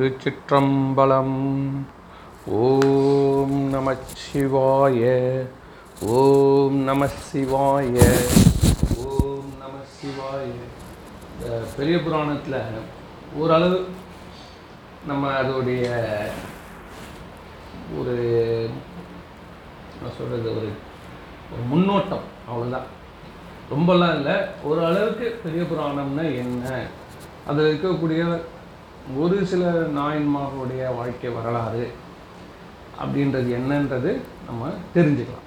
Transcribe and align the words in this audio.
திருச்சிற்றம்பலம். 0.00 1.36
ஓம் 2.46 3.54
நம 3.70 3.94
சிவாய 4.14 5.02
ஓம் 6.00 6.76
நம 6.88 7.06
சிவாய 7.06 7.94
ஓம் 9.04 9.52
நம 9.60 9.76
சிவாய. 9.98 10.50
இந்த 11.36 11.62
பெரிய 11.76 12.02
புராணத்தில் 12.02 12.58
ஓரளவு 13.36 13.88
நம்ம 15.06 15.30
அதோடைய 15.40 15.88
ஒரு 17.98 18.16
நான் 20.02 20.16
சொல்கிறது 20.18 20.50
ஒரு 20.56 20.68
ஒரு 21.52 21.64
முன்னோட்டம். 21.72 22.26
அவ்வளோதான் 22.50 22.86
ரொம்பலாம் 23.70 24.14
இல்லை. 24.14 24.34
ஒரு 24.64 24.84
அளவுக்கு 24.84 25.40
பெரிய 25.42 25.62
புராணம்னா 25.62 26.36
என்ன? 26.36 26.86
அதில் 27.46 27.80
இருக்கக்கூடிய 27.82 28.40
ஒரு 29.14 29.46
சில 29.46 29.64
நாயன்மார்களுடைய 29.98 30.94
வாழ்க்கை 30.96 31.30
வரலாறு 31.30 31.90
அப்படின்றது 33.02 33.50
என்னன்றது 33.58 34.10
நம்ம 34.46 34.70
தெரிஞ்சுக்கலாம். 34.94 35.44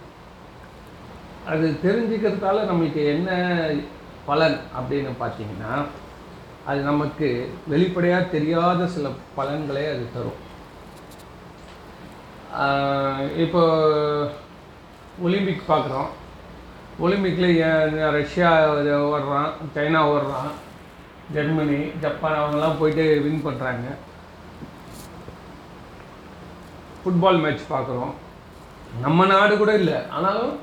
அது 1.47 1.67
தெரிஞ்சுக்கிறதால 1.83 2.65
நமக்கு 2.65 3.05
என்ன 3.05 3.29
பலன் 4.25 4.59
அப்படின்னு 4.79 5.11
பார்த்தீங்கன்னா 5.19 5.73
அது 6.65 6.79
நமக்கு 6.81 7.27
வெளிப்படையாக 7.67 8.31
தெரியாத 8.35 8.87
சில 8.87 9.09
பலன்களே 9.37 9.85
அது 9.93 10.05
தரும். 10.13 10.39
இப்போ 13.37 13.63
ஒலிம்பிக் 15.21 15.69
பார்க்குறோம். 15.69 16.09
ஒலிம்பிக்கில் 17.01 18.11
ரஷ்யா 18.11 18.49
ஓடுறான் 18.69 19.51
சைனா 19.75 20.01
ஓடுறான் 20.13 20.51
ஜெர்மனி 21.33 21.79
ஜப்பான் 22.03 22.39
அவங்கெல்லாம் 22.39 22.79
போயிட்டு 22.79 23.05
வின் 23.25 23.45
பண்ணுறாங்க 23.47 23.87
ஃபுட்பால் 27.01 27.41
மேட்ச் 27.43 27.71
பார்க்குறோம். 27.73 28.13
நம்ம 29.03 29.25
நாடு 29.31 29.53
கூட 29.57 29.71
இல்லை. 29.81 29.97
ஆனாலும் 30.17 30.55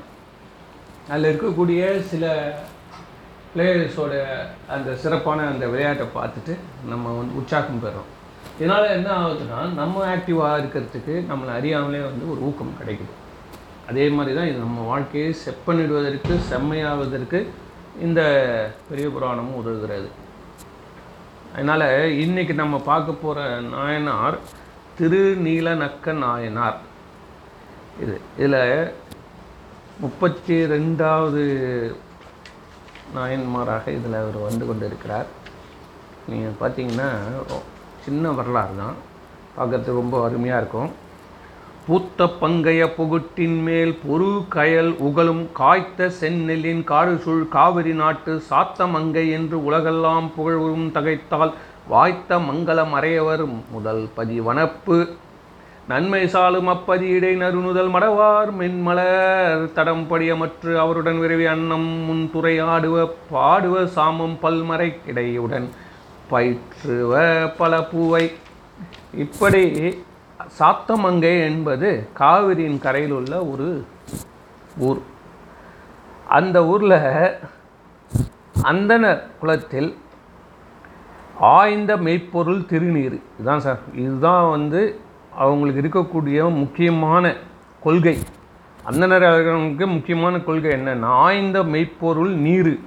அதில் 1.11 1.29
இருக்கக்கூடிய 1.31 1.81
சில 2.11 2.25
பிளேயர்ஸோட 3.53 4.13
அந்த 4.75 4.89
சிறப்பான 5.03 5.45
அந்த 5.51 5.65
விளையாட்டை 5.73 6.07
பார்த்துட்டு 6.17 6.53
நம்ம 6.91 7.13
வந்து 7.17 7.37
உற்சாகம் 7.41 7.83
பெறோம். 7.85 8.09
இதனால் 8.59 8.93
என்ன 8.97 9.09
ஆகுதுன்னா 9.21 9.59
நம்ம 9.79 10.03
ஆக்டிவாக 10.15 10.59
இருக்கிறதுக்கு 10.61 11.13
நம்மளை 11.31 11.51
அறியாமலே 11.59 12.01
வந்து 12.09 12.31
ஒரு 12.33 12.39
ஊக்கம் 12.49 12.77
கிடைக்குது. 12.81 13.13
அதே 13.89 14.05
மாதிரி 14.09 14.35
தான் 14.37 14.49
இது 14.51 14.59
நம்ம 14.67 14.85
வாழ்க்கையை 14.91 15.29
செப்பனிடுவதற்கு 15.43 16.33
செம்மையாவதற்கு 16.51 17.41
இந்த 18.05 18.21
பெரிய 18.89 19.07
புராணமும் 19.07 19.59
உதவுகிறது. 19.61 20.09
அதனால் 21.57 21.85
இன்றைக்கி 22.23 22.53
நம்ம 22.59 22.75
பார்க்க 22.87 23.13
போகிற 23.21 23.45
நாயனார் 23.75 24.35
திருநீலநக்க 24.97 26.13
நாயனார். 26.23 26.77
இது 28.01 28.15
இதில் 28.37 28.91
முப்பத்தி 30.03 30.55
ரெண்டாவது 30.73 31.43
நாயன்மாராக 33.15 33.85
இதில் 33.97 34.17
அவர் 34.21 34.37
வந்து 34.47 34.63
கொண்டு 34.69 34.85
இருக்கிறார் 34.89 35.29
நீங்கள் 36.29 36.59
பார்த்தீங்கன்னா 36.61 37.09
சின்ன 38.05 38.33
வரலாறு 38.39 38.75
தான் 38.83 38.97
பார்க்கறதுக்கு 39.57 40.01
ரொம்ப 40.01 40.17
அருமையாக 40.27 40.61
இருக்கும். 40.63 40.91
பூத்த 41.87 42.25
பங்கைய 42.39 42.85
புகுட்டின் 42.95 43.59
மேல் 43.63 43.91
பொரு 44.07 44.29
கயல் 44.55 44.89
உகழும் 45.07 45.43
காய்த்த 45.53 46.09
செந்நெல்லின் 46.21 46.81
காடுசூழ் 46.83 47.43
காவிரி 47.47 47.93
நாட்டு 47.93 48.33
சாத்த 48.49 48.87
மங்கை 48.87 49.23
என்று 49.31 49.57
உலகெல்லாம் 49.63 50.27
புகழும் 50.35 50.91
தகைத்தால் 50.91 51.53
வாய்த்த 51.87 52.39
மங்களம் 52.39 52.95
அறையவர் 52.99 53.43
முதல் 53.71 54.03
பதி 54.15 54.39
வனப்பு 54.39 54.97
நன்மை 55.87 56.21
சாலும் 56.27 56.67
அப்பதி 56.67 57.07
இடை 57.17 57.31
நறுநுதல் 57.35 57.93
மடவார் 57.93 58.51
மென்மலர் 58.59 59.63
தடம் 59.73 60.05
படியமற்று 60.09 60.73
அவருடன் 60.75 61.21
விரைவி 61.21 61.47
அன்னம் 61.53 61.87
முன் 62.07 62.25
துறையாடுவ 62.33 63.07
பாடுவ 63.31 63.85
சாமம் 63.95 64.37
பல்மறை 64.41 64.89
கிடையுடன் 65.05 65.69
பயிற்றுவ 66.31 67.13
பல 67.57 67.81
பூவை. 67.81 68.25
இப்படி 69.17 69.63
சாத்தமங்கை 70.59 71.43
என்பது 71.43 72.09
காவிரியின் 72.13 72.79
கரையில் 72.79 73.11
உள்ள 73.11 73.45
ஒரு 73.45 73.85
ஊர். 74.77 75.01
அந்த 76.27 76.65
ஊரில் 76.65 77.31
அந்தனர் 78.63 79.21
குலத்தில் 79.39 79.97
ஆய்ந்த 81.39 81.97
மெய்ப்பொருள் 81.97 82.59
திருநீர். 82.59 83.21
இதுதான் 83.35 83.59
சார். 83.59 83.79
இதுதான் 83.95 84.49
வந்து 84.49 84.99
அவங்களுக்கு 85.35 85.81
இருக்கக்கூடிய 85.81 86.53
முக்கியமான 86.53 87.35
கொள்கை. 87.83 88.17
அந்தனர்களுக்கு 88.89 89.87
முக்கியமான 89.87 90.39
கொள்கை 90.39 90.71
என்னென்னா 90.71 91.05
ஆய்ந்த 91.05 91.63
மெய்ப்பொருள் 91.63 92.29
நீர். 92.29 92.79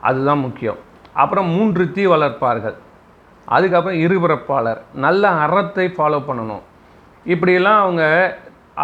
அதுதான் 0.00 0.38
முக்கியம். 0.38 0.76
அப்புறம் 1.12 1.48
மூன்று 1.48 1.92
தீ 1.92 2.06
வளர்ப்பார்கள். 2.06 2.74
அதுக்கப்புறம் 3.54 4.00
இருபிறப்பாளர் 4.04 4.80
நல்ல 5.04 5.28
அறத்தை 5.44 5.86
ஃபாலோ 5.96 6.18
பண்ணணும். 6.28 6.64
இப்படியெல்லாம் 7.32 7.80
அவங்க 7.84 8.04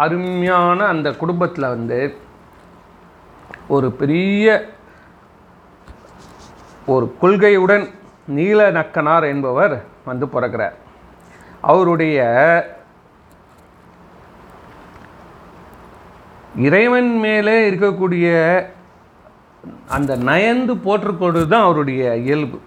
அருமையான 0.03 0.79
அந்த 0.93 1.09
குடும்பத்தில் 1.21 1.73
வந்து 1.75 1.99
ஒரு 3.75 3.87
பெரிய 4.01 4.45
ஒரு 6.93 7.05
கொள்கையுடன் 7.21 7.85
நீல 8.37 8.59
நக்கனார் 8.77 9.25
என்பவர் 9.33 9.75
வந்து 10.09 10.25
பிறக்கிறார். 10.33 10.75
அவருடைய 11.71 12.17
இறைவன் 16.67 17.11
மேலே 17.25 17.55
இருக்கக்கூடிய 17.69 18.27
அந்த 19.95 20.11
நயந்து 20.29 20.73
போற்றுக்கொண்டு 20.85 21.41
தான் 21.47 21.65
அவருடைய 21.67 22.03
இயல்பு. 22.25 22.57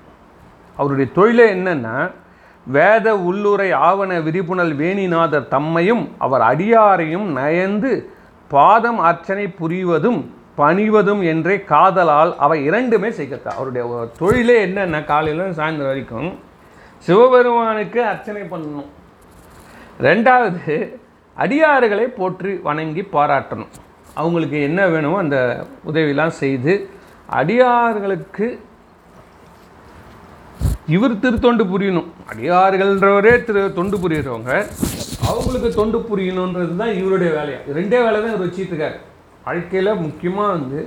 அவருடைய 0.78 1.08
தொழிலே 1.18 1.46
என்னென்னா 1.56 1.96
வேத 2.66 3.06
உள்ளுரை 3.28 3.68
ஆவண 3.88 4.12
விரிபுணல் 4.26 4.74
வேணிநாதர் 4.80 5.52
தம்மையும் 5.54 6.02
அவர் 6.24 6.42
அடியாரையும் 6.50 7.28
நயந்து 7.38 7.92
பாதம் 8.50 9.00
அர்ச்சனை 9.10 9.46
புரிவதும் 9.60 10.20
பணிவதும் 10.60 11.22
என்றே 11.32 11.56
காதலால் 11.72 12.32
அவை 12.44 12.58
இரண்டுமே 12.68 13.10
செய்கிறதா 13.18 13.50
அவருடைய 13.56 13.84
தொழிலே 14.20 14.56
என்னென்ன 14.66 15.00
காலையில் 15.10 15.56
சாயந்தரம் 15.58 15.92
வரைக்கும் 15.92 16.30
சிவபெருமானுக்கு 17.06 18.00
அர்ச்சனை 18.12 18.42
பண்ணணும். 18.52 18.88
ரெண்டாவது 20.06 20.76
அடியார்களை 21.36 22.06
போற்றி 22.16 22.52
வணங்கி 22.68 23.02
பாராட்டணும். 23.12 23.72
அவங்களுக்கு 24.20 24.58
என்ன 24.68 24.80
வேணுமோ 24.94 25.18
அந்த 25.24 25.38
உதவிலாம் 25.90 26.34
செய்து 26.42 26.74
அடியார்களுக்கு 27.40 28.46
இவர் 30.94 31.22
திருத்தொண்டு 31.22 31.64
புரியணும். 31.72 32.08
அடியார்கள்ன்றவரே 32.30 33.32
திரு 33.46 33.62
தொண்டு 33.78 33.96
புரியுறவங்க. 34.02 34.52
அவங்களுக்கு 35.30 35.70
தொண்டு 35.80 35.98
புரியணுன்றது 36.10 36.74
தான் 36.82 36.94
இவருடைய 37.00 37.30
வேலையாக 37.38 37.74
ரெண்டே 37.78 37.98
வேலை 38.04 38.18
தான் 38.20 38.32
இவர் 38.34 38.46
வச்சுட்டு 38.46 38.88
வாழ்க்கையில் 39.46 40.00
முக்கியமாக 40.04 40.54
வந்து 40.56 40.80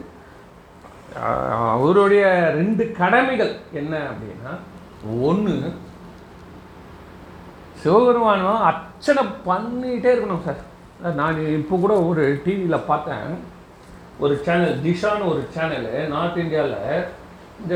அவருடைய 1.76 2.26
ரெண்டு 2.58 2.84
கடமைகள் 3.00 3.54
என்ன 3.80 3.94
அப்படின்னா 4.10 4.52
ஒன்று 5.30 5.56
சிவபெருமானம் 7.82 8.66
அர்ச்சனை 8.70 9.24
பண்ணிகிட்டே 9.48 10.12
இருக்கணும் 10.14 10.46
சார். 10.48 10.62
நான் 11.20 11.40
இப்போ 11.60 11.76
கூட 11.84 11.94
ஒரு 12.10 12.24
டிவியில் 12.46 12.88
பார்த்தேன். 12.90 13.32
ஒரு 14.24 14.34
சேனல் 14.46 14.76
திஷான்னு 14.86 15.30
ஒரு 15.34 15.42
சேனலு 15.56 15.94
நார்த் 16.14 16.42
இந்தியாவில் 16.44 16.78
இந்த 17.62 17.76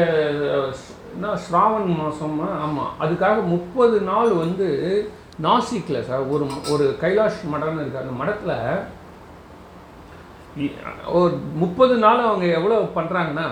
என்ன 1.15 1.35
ஸ்ராவன் 1.43 1.89
மாதமா 1.99 2.47
ஆமாம் 2.65 2.93
அதுக்காக 3.03 3.37
முப்பது 3.53 3.97
நாள் 4.09 4.31
வந்து 4.43 4.67
நாசிக்கில் 5.45 6.05
சார் 6.07 6.23
ஒரு 6.33 6.45
ஒரு 6.73 6.85
கைலாஷ் 7.01 7.39
மடம்னு 7.53 7.81
இருக்கு. 7.81 8.01
அந்த 8.03 8.13
மடத்தில் 8.21 8.57
ஒரு 11.19 11.33
முப்பது 11.61 11.95
நாள் 12.03 12.25
அவங்க 12.27 12.45
எவ்வளோ 12.57 12.77
பண்ணுறாங்கன்னா 12.97 13.47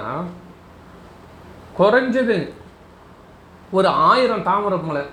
குறைஞ்சது 1.80 2.38
ஒரு 3.78 3.88
ஆயிரம் 4.10 4.46
தாமரை 4.50 4.78
மலர் 4.90 5.10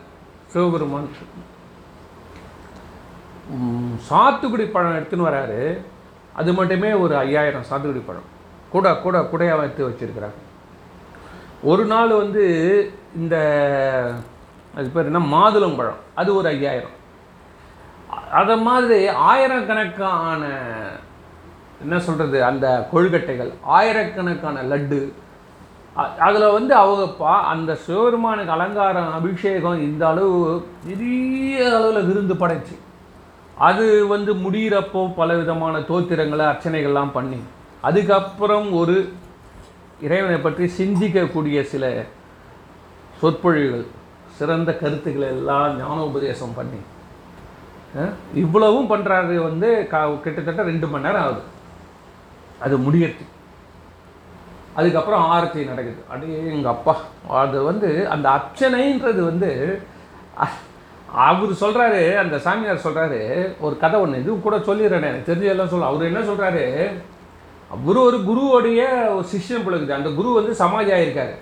சிவபெருமான். 0.52 1.08
சாத்துக்குடி 4.10 4.66
பழம் 4.74 4.98
எடுத்துன்னு 4.98 5.28
வராரு. 5.30 5.62
அது 6.40 6.50
மட்டுமே 6.58 6.92
ஒரு 7.04 7.14
ஐயாயிரம் 7.24 7.68
சாத்துக்குடி 7.70 8.02
பழம். 8.06 8.28
கூட 8.74 8.86
கூட 9.04 9.18
குடையாக 9.32 9.64
எடுத்து 9.66 9.88
வச்சுருக்கிறாங்க. 9.88 10.38
ஒரு 11.62 11.84
நாள் 11.84 12.08
வந்து 12.08 12.44
இந்த 13.16 13.36
அது 14.76 14.88
பேர் 14.88 15.04
என்ன? 15.04 15.18
மாதுளம்பழம் 15.18 16.00
அது 16.14 16.34
ஒரு 16.34 16.48
ஐயாயிரம். 16.48 16.96
அதை 18.32 18.58
மாதிரி 18.58 19.08
ஆயிரக்கணக்கான 19.08 20.48
என்ன 21.80 21.98
சொல்கிறது 21.98 22.44
அந்த 22.44 22.88
கொழுக்கட்டைகள் 22.92 23.52
ஆயிரக்கணக்கான 23.62 24.62
லட்டு 24.62 25.12
அதில் 26.18 26.52
வந்து 26.52 26.74
அவங்க 26.74 27.12
பா 27.12 27.44
அந்த 27.44 27.74
சிவபெருமானுக்கு 27.74 28.52
அலங்காரம் 28.52 29.12
அபிஷேகம் 29.12 29.80
இந்த 29.80 30.08
அளவு 30.08 30.66
பெரிய 30.86 31.76
அளவில் 31.76 32.04
விருந்து 32.04 32.34
படைச்சு. 32.34 32.76
அது 33.58 34.06
வந்து 34.06 34.34
முடிகிறப்போ 34.34 35.14
பல 35.16 35.34
விதமான 35.34 35.78
தோத்திரங்களை 35.78 36.44
அர்ச்சனைகள்லாம் 36.52 37.10
பண்ணி. 37.12 37.40
அதுக்கப்புறம் 37.80 38.72
ஒரு 38.72 39.12
இறைவனை 40.06 40.38
பற்றி 40.40 40.64
சிந்திக்கக்கூடிய 40.78 41.60
சில 41.72 41.84
சொற்பொழிவுகள் 43.20 43.86
சிறந்த 44.38 44.70
கருத்துக்களை 44.82 45.28
எல்லாம் 45.36 45.74
ஞானோபதேசம் 45.80 46.56
பண்ணி 46.58 46.80
இவ்வளவும் 48.42 48.88
பண்ணுறாரு 48.92 49.36
வந்து 49.48 49.68
கா 49.92 50.00
கிட்டத்தட்ட 50.24 50.62
ரெண்டு 50.70 50.86
மணி 50.92 51.06
நேரம் 51.06 51.24
ஆகுது. 51.26 51.42
அது 52.64 52.74
முடியறது 52.86 53.24
அதுக்கப்புறம் 54.78 55.24
ஆரத்தி 55.36 55.60
நடக்குது. 55.70 56.00
அப்படியே 56.10 56.40
எங்கள் 56.56 56.72
அப்பா 56.74 56.94
அது 57.42 57.58
வந்து 57.70 57.88
அந்த 58.14 58.26
அர்ச்சனைன்றது 58.36 59.20
வந்து 59.30 59.50
அவர் 61.28 61.52
சொல்கிறாரு 61.62 62.02
அந்த 62.22 62.36
சாமியார் 62.44 62.84
சொல்கிறாரு 62.84 63.20
ஒரு 63.66 63.74
கதை 63.84 63.96
ஒன்று 64.02 64.20
இது 64.22 64.40
கூட 64.40 64.58
சொல்லிடுறேன் 64.68 65.08
எனக்கு 65.10 65.30
தெரிஞ்சதெல்லாம் 65.30 65.72
சொல்ல. 65.72 65.88
அவர் 65.92 66.10
என்ன 66.10 66.20
சொல்கிறாரு 66.28 66.64
அவர் 67.74 67.98
ஒரு 68.06 68.18
குருவோடைய 68.28 68.82
ஒரு 69.16 69.26
சிஷ்யம் 69.32 69.64
பிள்ளைக்குது 69.64 69.98
அந்த 69.98 70.10
குரு 70.18 70.38
வந்து 70.38 70.54
சமாதி 70.62 70.90
ஆகியிருக்காரு 70.96 71.36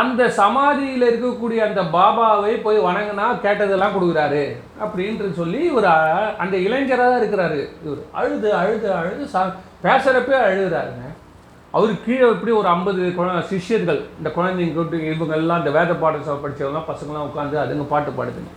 அந்த 0.00 0.22
சமாதியில் 0.38 1.04
இருக்கக்கூடிய 1.08 1.60
அந்த 1.68 1.82
பாபாவை 1.94 2.52
போய் 2.66 2.78
வணங்கினா 2.84 3.24
கேட்டதெல்லாம் 3.44 3.94
கொடுக்குறாரு 3.94 4.42
அப்படின்ட்டு 4.84 5.30
சொல்லி 5.40 5.60
இவர் 5.70 5.88
அந்த 6.42 6.54
இளைஞராக 6.66 7.08
தான் 7.08 7.20
இருக்கிறாரு 7.22 7.58
இவர். 7.86 8.02
அழுது 8.18 8.50
அழுது 8.60 8.88
அழுது 9.00 9.24
சா 9.32 9.40
பேசுகிறப்பே 9.84 10.36
அழுகிறாருங்க. 10.46 11.04
அவர் 11.74 11.92
கீழே 12.04 12.28
இப்படி 12.34 12.52
ஒரு 12.60 12.68
ஐம்பது 12.74 13.02
குழ 13.18 13.28
சிஷ்யர்கள் 13.50 14.00
இந்த 14.18 14.28
குழந்தைங்க 14.36 14.74
கூட்டு 14.78 14.96
இவங்க 15.12 15.34
எல்லாம் 15.40 15.60
இந்த 15.62 15.72
வேத 15.78 15.92
பாடல் 16.02 16.42
படித்தவங்க 16.44 16.82
பசங்களாம் 16.92 17.28
உட்காந்து 17.28 17.62
அதுங்க 17.64 17.86
பாட்டு 17.92 18.10
பாடுதுங்க. 18.18 18.50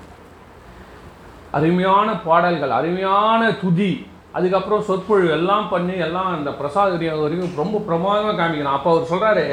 அருமையான 1.57 2.09
பாடல்கள் 2.29 2.77
அருமையான 2.79 3.51
துதி 3.61 3.91
அதுக்கப்புறம் 4.37 4.85
சொற்பொழிவு 4.87 5.31
எல்லாம் 5.37 5.67
பண்ணி 5.73 5.95
எல்லாம் 6.05 6.29
அந்த 6.35 6.51
பிரசாத 6.59 7.11
வரைக்கும் 7.23 7.59
ரொம்ப 7.61 7.77
பிரமாதமாக 7.87 8.37
காமிக்கணும். 8.39 8.77
அப்போ 8.77 8.89
அவர் 8.93 9.11
சொல்கிறாரு 9.11 9.45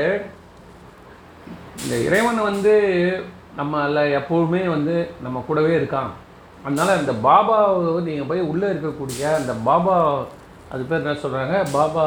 இந்த 1.82 1.94
இறைவன் 2.06 2.40
வந்து 2.48 2.74
நம்மள 3.58 4.02
எப்போவுமே 4.18 4.62
வந்து 4.74 4.94
நம்ம 5.24 5.44
கூடவே 5.46 5.72
இருக்கான். 5.80 6.10
அதனால் 6.64 6.98
அந்த 7.00 7.12
பாபாவை 7.26 8.00
நீங்கள் 8.08 8.30
போய் 8.30 8.48
உள்ளே 8.52 8.68
இருக்கக்கூடிய 8.72 9.22
அந்த 9.40 9.52
பாபா 9.68 9.96
அது 10.72 10.82
பேர் 10.88 11.02
என்ன 11.02 11.14
சொல்கிறாங்க 11.22 11.54
பாபா 11.76 12.04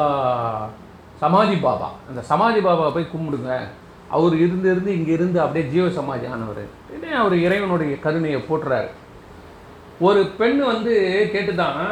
சமாதி 1.22 1.56
பாபா. 1.66 1.88
அந்த 2.08 2.20
சமாதி 2.30 2.60
பாபாவை 2.66 2.92
போய் 2.96 3.12
கும்பிடுங்க. 3.14 3.54
அவர் 4.16 4.34
இருந்து 4.44 4.68
இருந்து 4.72 4.90
இங்கே 4.98 5.12
இருந்து 5.18 5.38
அப்படியே 5.44 5.64
ஜீவ 5.72 5.86
சமாதி 5.98 6.26
ஆனவர். 6.34 6.64
உடனே 6.88 7.12
அவர் 7.22 7.34
இறைவனுடைய 7.46 7.94
கருணையை 8.04 8.40
போட்டுறாரு 8.48 8.90
ஒரு 10.06 10.20
பெண் 10.38 10.60
வந்து 10.72 10.94
கேட்டுதான் 11.32 11.82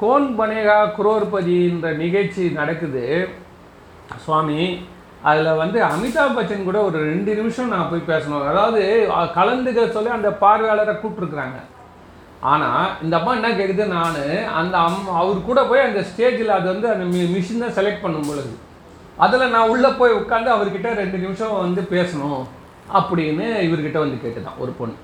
கோன் 0.00 0.26
பனேகா 0.38 0.76
குரோர்பதின்ற 0.96 1.88
நிகழ்ச்சி 2.02 2.42
நடக்குது. 2.58 3.04
சுவாமி 4.24 4.60
அதில் 5.30 5.58
வந்து 5.62 5.78
அமிதாப் 5.88 6.36
பச்சன் 6.36 6.68
கூட 6.68 6.78
ஒரு 6.88 6.98
ரெண்டு 7.10 7.32
நிமிஷம் 7.38 7.72
நான் 7.72 7.90
போய் 7.90 8.08
பேசணும். 8.12 8.46
அதாவது 8.50 8.80
கலந்துக்க 9.38 9.84
சொல்லி 9.96 10.10
அந்த 10.16 10.30
பார்வையாளரை 10.44 10.94
கூப்பிட்ருக்குறாங்க 11.02 11.58
ஆனால் 12.52 12.86
இந்த 13.04 13.14
அம்மா 13.18 13.32
என்ன 13.38 13.48
கேட்குது 13.58 13.86
நான் 13.96 14.16
அந்த 14.60 14.74
அம் 14.86 15.10
அவர் 15.20 15.46
கூட 15.48 15.60
போய் 15.70 15.86
அந்த 15.88 16.02
ஸ்டேஜில் 16.10 16.56
அது 16.56 16.66
வந்து 16.72 16.88
அந்த 16.94 17.04
மி 17.12 17.20
மிஷின் 17.34 17.64
தான் 17.64 17.76
செலக்ட் 17.78 18.04
பண்ணும் 18.04 18.28
பொழுது 18.28 18.52
அதில் 19.24 19.52
நான் 19.54 19.70
உள்ளே 19.74 19.90
போய் 20.00 20.18
உட்காந்து 20.20 20.50
அவர்கிட்ட 20.54 20.94
ரெண்டு 21.02 21.18
நிமிஷம் 21.18 21.54
வந்து 21.64 21.82
பேசணும் 21.94 22.40
அப்படின்னு 22.98 23.46
இவர்கிட்ட 23.66 23.98
வந்து 24.04 24.22
கேட்டுதான் 24.22 24.60
ஒரு 24.64 24.72
பொண்ணு. 24.78 24.96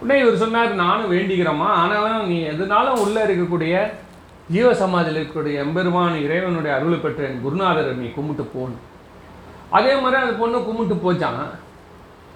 உடனே 0.00 0.16
இவர் 0.22 0.42
சொன்னார் 0.44 0.80
நானும் 0.84 1.12
வேண்டிக்கிறோமா 1.12 1.68
ஆனால் 1.82 2.26
நீ 2.30 2.38
எதுனாலும் 2.52 3.02
உள்ளே 3.04 3.20
இருக்கக்கூடிய 3.26 3.74
ஜீவ 4.50 4.74
சமாதியில் 4.74 5.22
இருக்கக்கூடிய 5.22 5.54
எம்பெருமான் 5.54 6.14
இறைவனுடைய 6.14 6.76
அருளை 6.76 6.98
பெற்ற 6.98 7.24
என் 7.24 7.42
குருநாதரை 7.46 7.94
நீ 7.94 8.08
கும்பிட்டு 8.08 8.44
போகணும் 8.44 8.84
அதே 9.70 10.00
மாதிரி 10.00 10.22
அந்த 10.22 10.34
பொண்ணு 10.34 10.64
கும்பிட்டு 10.64 11.12
போச்சான் 11.12 11.40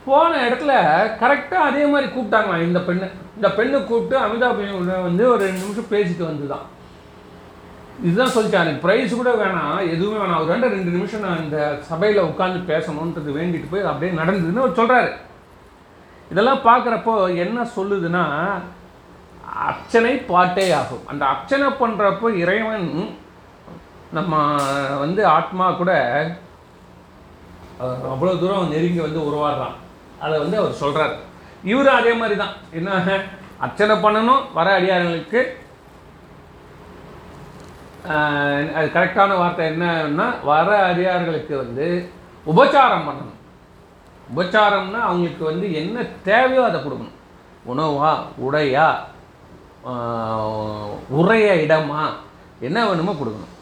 போன 0.05 0.49
இடத்துல 0.49 0.73
கரெக்டாக 1.23 1.65
அதே 1.69 1.87
மாதிரி 1.87 2.13
கூப்பிட்டாங்களாம் 2.13 2.63
இந்த 2.63 2.81
பெண்ணை? 2.81 3.09
இந்த 3.35 3.51
பெண்ணை 3.51 3.85
கூப்பிட்டு 3.85 4.27
அமிதாப் 4.27 5.03
வந்து 5.03 5.29
ஒரு 5.29 5.45
ரெண்டு 5.45 5.61
நிமிஷம் 5.61 5.91
பேசிட்டு 5.91 6.31
வந்துதான். 6.31 6.67
இதுதான் 8.03 8.35
சொல்லிட்டான் 8.35 8.65
எனக்கு 8.65 8.89
ப்ரைஸ் 8.89 9.17
கூட 9.17 9.31
வேணாம். 9.33 9.91
எதுவுமே 9.91 10.25
வேணாம். 10.25 10.35
அவர் 10.35 10.47
வேண்டாம். 10.47 10.71
ரெண்டு 10.71 10.91
நிமிஷம் 10.91 11.21
நான் 11.21 11.43
இந்த 11.43 11.79
சபையில் 11.81 12.23
உட்காந்து 12.23 12.71
பேசணுன்றது 12.71 13.31
வேண்டிட்டு 13.39 13.67
போய் 13.71 13.83
அப்படியே 13.83 14.21
நடந்ததுன்னு 14.21 14.59
அவர் 14.59 14.77
சொல்கிறாரு 14.77 15.13
இதெல்லாம் 16.31 16.65
பார்க்குறப்போ 16.65 17.37
என்ன 17.37 17.67
சொல்லுதுன்னா 17.77 18.25
அர்ச்சனை 19.67 20.13
பாட்டே 20.31 20.67
ஆகும். 20.81 21.05
அந்த 21.11 21.23
அர்ச்சனை 21.33 21.67
பண்ணுறப்போ 21.81 22.29
இறைவன் 22.43 22.87
நம்ம 24.17 24.35
வந்து 25.03 25.23
ஆத்மா 25.37 25.67
கூட 25.81 25.93
அவ்வளோ 28.13 28.33
தூரம் 28.41 28.73
நெருங்கி 28.75 29.01
வந்து 29.05 29.21
உருவாடுறான். 29.29 29.77
அதை 30.25 30.35
வந்து 30.43 30.57
அவர் 30.63 30.81
சொல்கிறார் 30.83 31.15
இவரும் 31.71 31.99
அதே 32.01 32.13
மாதிரி 32.21 32.37
தான் 32.43 32.55
என்ன? 32.79 32.91
அர்ச்சனை 33.65 33.95
பண்ணணும் 34.05 34.43
வர 34.59 34.69
அடியார்களுக்கு 34.79 35.41
அது 38.77 38.87
கரெக்டான 38.97 39.37
வார்த்தை 39.41 39.65
என்னன்னா 39.71 40.27
வர 40.51 40.69
அடியார்களுக்கு 40.91 41.55
வந்து 41.63 41.87
உபச்சாரம் 42.53 43.07
பண்ணணும். 43.09 43.39
உபச்சாரம்னா 44.33 45.01
அவங்களுக்கு 45.09 45.45
வந்து 45.51 45.67
என்ன 45.81 46.05
தேவையோ 46.29 46.63
அதை 46.69 46.79
கொடுக்கணும். 46.81 47.17
உணவா 47.71 48.13
உடையா 48.47 48.89
உரைய 51.19 51.47
இடமா 51.65 52.01
என்ன 52.69 52.79
வேணுமோ 52.89 53.13
கொடுக்கணும். 53.21 53.55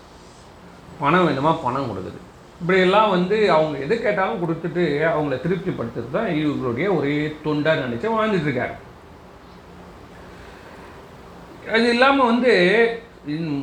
பணம் 1.01 1.27
வேணுமா? 1.27 1.53
பணம் 1.65 1.91
கொடுக்குது. 1.91 2.21
இப்படியெல்லாம் 2.61 3.11
வந்து 3.17 3.37
அவங்க 3.57 3.79
எது 3.85 3.95
கேட்டாலும் 4.05 4.41
கொடுத்துட்டு 4.43 4.85
அவங்கள 5.11 5.35
திருப்திப்படுத்துறது 5.43 6.15
தான் 6.17 6.31
இவங்களுடைய 6.39 6.87
ஒரே 6.99 7.13
தொண்டாக 7.45 7.85
நினச்சி 7.85 8.09
வாழ்ந்துட்டுருக்காரு. 8.15 8.75
அது 11.75 11.87
இல்லாமல் 11.95 12.31
வந்து 12.31 12.53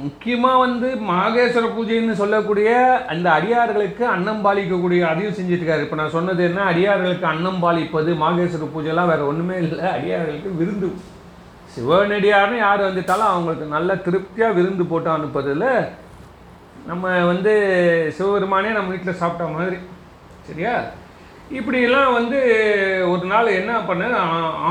முக்கியமாக 0.06 0.62
வந்து 0.64 0.88
மாகேஸ்வர 1.10 1.68
பூஜைன்னு 1.76 2.16
சொல்லக்கூடிய 2.22 2.70
அந்த 3.14 3.28
அடியார்களுக்கு 3.38 4.04
அன்னம் 4.14 4.44
பாலிக்கக்கூடிய 4.46 5.02
அதையும் 5.12 5.38
செஞ்சுருக்காரு 5.38 5.86
இப்போ 5.86 5.98
நான் 6.02 6.16
சொன்னது 6.18 6.42
என்ன? 6.50 6.62
அடியார்களுக்கு 6.72 7.26
அன்னம் 7.34 7.60
பாலிப்பது 7.66 8.14
மாகேஸ்வர 8.24 8.68
பூஜைலாம் 8.76 9.12
வேறு 9.12 9.30
ஒன்றுமே 9.32 9.58
இல்லை. 9.64 9.86
அடியார்களுக்கு 9.98 10.52
விருந்து. 10.62 10.90
சிவனடியார்னு 11.76 12.58
யார் 12.58 12.82
வந்துட்டாலும் 12.82 13.32
அவங்களுக்கு 13.32 13.66
நல்ல 13.66 13.96
திருப்தியாக 13.96 14.54
விருந்து 14.54 14.86
போட்டு 14.86 15.10
அனுப்புறதுல 15.10 15.68
நம்ம 16.86 17.24
வந்து 17.26 17.54
சிவபெருமானே 18.18 18.70
நம்ம 18.72 18.90
வீட்டில் 18.90 19.20
சாப்பிட்ட 19.22 19.54
மாதிரி. 19.54 19.78
சரியா? 20.48 20.74
இப்படியெல்லாம் 21.52 22.14
வந்து 22.14 22.40
ஒரு 23.10 23.26
நாள் 23.26 23.48
என்ன 23.48 23.80
பண்ண 23.80 24.08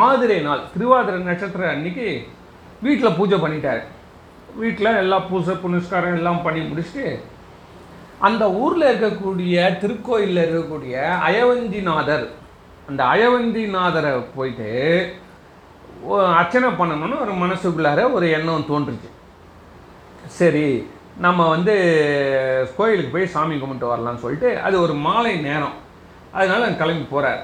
ஆதிரை 0.06 0.40
நாள் 0.40 0.62
திருவாதிரை 0.72 1.20
நட்சத்திரம் 1.20 1.68
அன்னைக்கு 1.68 2.06
வீட்டில் 2.80 3.16
பூஜை 3.16 3.38
பண்ணிட்டார். 3.38 3.82
வீட்டில் 4.54 4.96
எல்லா 4.96 5.18
பூஜை 5.18 5.54
புனஸ்காரம் 5.54 6.16
எல்லாம் 6.16 6.42
பண்ணி 6.42 6.60
முடிச்சுட்டு 6.60 7.06
அந்த 8.18 8.50
ஊரில் 8.50 8.90
இருக்கக்கூடிய 8.92 9.54
திருக்கோயிலில் 9.80 10.42
இருக்கக்கூடிய 10.44 10.94
அயவந்திநாதர் 11.28 12.26
அந்த 12.88 13.04
அயவந்திநாதரை 13.04 14.12
போயிட்டு 14.34 14.70
அர்ச்சனை 16.38 16.68
பண்ணணும்னு 16.80 17.22
ஒரு 17.24 17.32
மனசுக்குள்ளார 17.42 18.00
ஒரு 18.16 18.26
எண்ணம் 18.36 18.68
தோன்றுச்சு. 18.70 19.10
சரி 20.38 20.66
நம்ம 21.24 21.40
வந்து 21.54 21.74
கோயிலுக்கு 22.76 23.14
போய் 23.14 23.32
சாமி 23.34 23.56
கும்பிட்டு 23.58 23.90
வரலாம்னு 23.92 24.22
சொல்லிட்டு 24.24 24.50
அது 24.66 24.76
ஒரு 24.84 24.94
மாலை 25.06 25.34
நேரம். 25.48 25.76
அதனால் 26.38 26.66
அங்கே 26.66 26.80
கிளம்பி 26.82 27.06
போகிறார் 27.14 27.42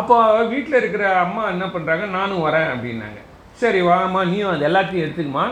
அப்போ 0.00 0.16
வீட்டில் 0.52 0.80
இருக்கிற 0.80 1.04
அம்மா 1.24 1.42
என்ன 1.54 1.66
பண்ணுறாங்க 1.74 2.04
நானும் 2.16 2.44
வரேன் 2.46 2.70
அப்படின்னாங்க. 2.74 3.20
சரி 3.60 3.80
வாம்மா 3.88 4.22
நீயும் 4.30 4.52
அது 4.54 4.68
எல்லாத்தையும் 4.68 5.04
எடுத்துக்குமா 5.06 5.46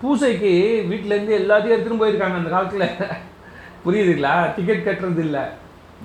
பூசைக்கு 0.00 0.52
வீட்டிலேருந்து 0.90 1.38
எல்லாத்தையும் 1.42 1.76
எடுத்துன்னு 1.76 2.02
போயிருக்காங்க 2.02 2.38
அந்த 2.40 2.50
காலத்தில். 2.54 2.88
புரியுதுங்களா? 3.84 4.34
டிக்கெட் 4.56 4.86
கட்டுறது 4.88 5.22
இல்லை. 5.26 5.44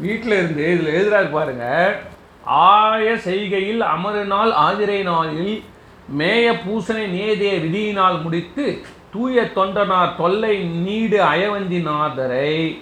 வீட்டில் 0.06 0.38
இருந்து 0.40 0.64
இதில் 0.74 0.96
எழுதுறாரு 0.98 1.30
பாருங்கள் 1.38 1.98
ஆய 2.46 3.14
செய்கையில் 3.16 3.82
அமருநாள் 3.82 4.52
ஆதிரை 4.52 5.04
நாளில் 5.04 5.64
மேய 6.18 6.60
பூசனை 6.66 7.08
நேதிய 7.08 7.54
விதியினால் 7.54 8.22
முடித்து 8.22 8.82
தூய 9.12 9.52
தொண்டனார் 9.56 10.16
தொல்லை 10.16 10.58
நீடு 10.58 11.24
அயவந்திநாதரை 11.24 12.80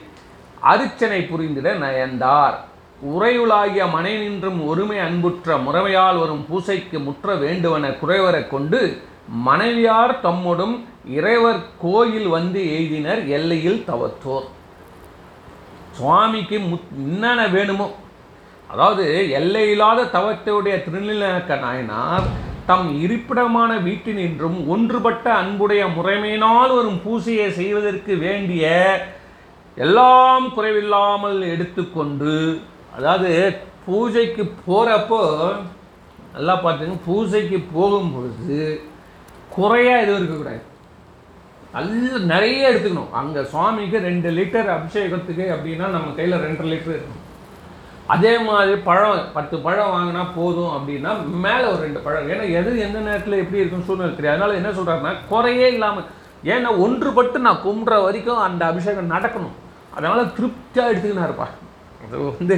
அரிச்சனை 0.59 1.21
புரிந்திட 1.21 1.73
நயந்தார். 1.73 2.53
உறையுளாகிய 3.01 3.85
மனை 3.85 4.17
நின்றும் 4.17 4.67
ஒருமை 4.67 4.99
அன்புற்ற 4.99 5.57
முறைமையால் 5.57 6.19
வரும் 6.19 6.45
பூசைக்கு 6.47 6.99
முற்ற 6.99 7.35
வேண்டுவன 7.35 7.89
குறைவரக் 7.89 8.47
கொண்டு 8.47 9.01
மனைவியார் 9.45 10.19
தம்முடும் 10.19 10.85
இறைவர் 11.09 11.61
கோயில் 11.81 12.27
வந்து 12.27 12.61
எய்தினர் 12.73 13.27
எல்லையில் 13.27 13.83
தவத்தோர். 13.87 14.47
சுவாமிக்கு 15.91 16.59
முத் 16.59 16.91
என்னென்ன 16.95 17.47
வேணுமோ? 17.47 17.91
அதாவது 18.71 19.05
எல்லையில்லாத 19.39 20.09
தவத்தையுடைய 20.15 20.75
திருநிலக்க 20.85 21.55
நாயனார் 21.63 22.27
தம் 22.69 22.89
இருப்பிடமான 23.05 23.71
வீட்டினின்றும் 23.87 24.59
ஒன்றுபட்ட 24.73 25.27
அன்புடைய 25.41 25.81
முறைமையினால் 25.95 26.75
வரும் 26.77 27.01
பூசையை 27.05 27.47
செய்வதற்கு 27.59 28.13
வேண்டிய 28.25 28.65
எல்லாம் 29.77 30.45
குறைவில்லாமல் 30.55 31.39
எடுத்துக்கொண்டு 31.53 32.35
அதாவது 32.95 33.31
பூஜைக்கு 33.85 34.43
போகிறப்போ 34.67 35.21
நல்லா 36.33 36.55
பார்த்தீங்கன்னா 36.55 37.05
பூஜைக்கு 37.05 37.57
போகும்பொழுது 37.75 38.59
குறையாக 39.55 40.03
எதுவும் 40.03 40.19
இருக்கக்கூடாது. 40.19 40.61
நல்ல 41.73 42.19
நிறைய 42.33 42.69
எடுத்துக்கணும். 42.69 43.11
அங்கே 43.21 43.41
சுவாமிக்கு 43.51 43.97
ரெண்டு 44.09 44.29
லிட்டர் 44.37 44.69
அபிஷேகத்துக்கு 44.77 45.45
அப்படின்னா 45.55 45.87
நம்ம 45.95 46.13
கையில் 46.17 46.43
ரெண்டரை 46.45 46.69
லிட்டர் 46.73 46.95
இருக்கணும் 46.95 47.20
அதே 48.13 48.33
மாதிரி 48.47 48.73
பழம் 48.87 49.19
பத்து 49.35 49.55
பழம் 49.65 49.93
வாங்கினா 49.95 50.23
போதும் 50.37 50.73
அப்படின்னா 50.77 51.11
மேலே 51.45 51.65
ஒரு 51.71 51.79
ரெண்டு 51.85 51.99
பழம். 52.05 52.29
ஏன்னா 52.33 52.45
எது 52.59 52.71
எந்த 52.87 52.99
நேரத்தில் 53.07 53.41
எப்படி 53.41 53.61
இருக்குன்னு 53.61 53.87
சூழ்நிலை 53.89 54.15
தெரியாது. 54.17 54.37
அதனால் 54.37 54.59
என்ன 54.59 54.71
சொல்கிறாருன்னா 54.77 55.13
குறையே 55.31 55.67
இல்லாமல் 55.75 56.09
ஏன்னா 56.53 56.69
ஒன்றுபட்டு 56.85 57.45
நான் 57.47 57.63
கும்பிட்ற 57.65 57.97
வரைக்கும் 58.05 58.45
அந்த 58.47 58.61
அபிஷேகம் 58.71 59.13
நடக்கணும். 59.15 59.57
அதனால் 59.95 60.33
திருப்தியாக 60.37 60.91
எடுத்துக்கினாருப்பா. 60.93 61.47
அது 62.05 62.17
வந்து 62.29 62.57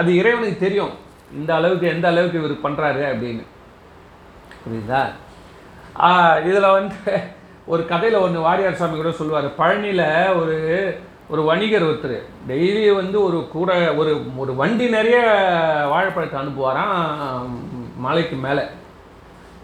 அது 0.00 0.10
இறைவனுக்கு 0.20 0.64
தெரியும். 0.64 0.92
இந்த 1.38 1.50
அளவுக்கு 1.58 1.86
எந்த 1.94 2.06
அளவுக்கு 2.12 2.40
இவர் 2.40 2.64
பண்ணுறாரு 2.64 3.02
அப்படின்னு. 3.12 3.44
புரியுதா? 4.64 5.02
இதில் 6.48 6.74
வந்து 6.76 6.98
ஒரு 7.72 7.82
கதையில் 7.90 8.22
ஒன்று 8.24 8.46
வாரியார் 8.46 8.78
சாமி 8.80 8.96
கூட 8.98 9.10
சொல்லுவார். 9.20 9.48
பழனியில் 9.60 10.06
ஒரு 10.40 10.56
ஒரு 11.32 11.42
வணிகர் 11.42 11.82
ஒருத்தர் 11.82 12.18
டெய்லி 12.48 12.94
வந்து 12.94 13.24
ஒரு 13.24 13.48
கூட 13.52 13.94
ஒரு 13.94 14.12
ஒரு 14.36 14.54
வண்டி 14.54 14.88
நிறைய 14.88 15.18
வாழைப்பழத்தை 15.88 16.40
அனுப்புவாராம் 16.40 17.48
மலைக்கு 17.96 18.36
மேலே. 18.36 18.62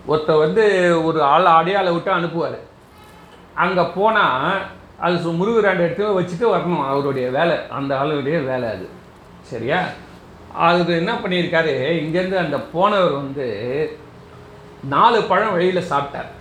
ஒருத்தர் 0.09 0.39
வந்து 0.39 0.65
ஒரு 1.05 1.23
ஆள் 1.23 1.45
அடையாளை 1.45 1.93
விட்டு 1.93 2.15
அனுப்புவார். 2.15 2.59
அங்கே 3.55 3.83
போனால் 3.95 4.61
அது 4.99 5.31
முருகர் 5.31 5.63
ரெண்டு 5.63 5.85
இடத்துல 5.85 6.17
வச்சுட்டு 6.19 6.47
வரணும் 6.55 6.87
அவருடைய 6.87 7.31
வேலை. 7.31 7.57
அந்த 7.69 7.95
ஆளுடைய 7.97 8.39
வேலை 8.45 8.69
அது. 8.69 8.89
சரியா? 9.43 9.81
அது 10.57 10.97
என்ன 10.97 11.13
பண்ணியிருக்காரு 11.13 11.75
இங்கேருந்து 12.03 12.37
அந்த 12.37 12.59
போனவர் 12.73 13.13
வந்து 13.13 13.47
நாலு 14.89 15.23
பழம் 15.23 15.53
வழியில் 15.53 15.91
சாப்பிட்டார். 15.91 16.37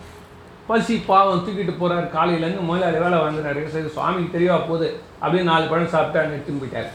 பசி 0.68 0.96
பாவம் 1.10 1.44
தூக்கிட்டு 1.46 1.74
போகிறார் 1.82 2.08
காலையிலேருந்து 2.16 2.68
முதலாளி 2.70 2.98
வேலை 3.04 3.18
வந்துடுறாரு 3.26 3.62
சரி 3.74 3.90
சுவாமிக்கு 3.96 4.36
தெரியவா 4.36 4.58
போகுது 4.70 4.88
அப்படின்னு 5.22 5.52
நாலு 5.52 5.66
பழம் 5.72 5.94
சாப்பிட்டாரு 5.94 6.36
எடுத்துன்னு 6.36 6.62
போயிட்டார். 6.64 6.90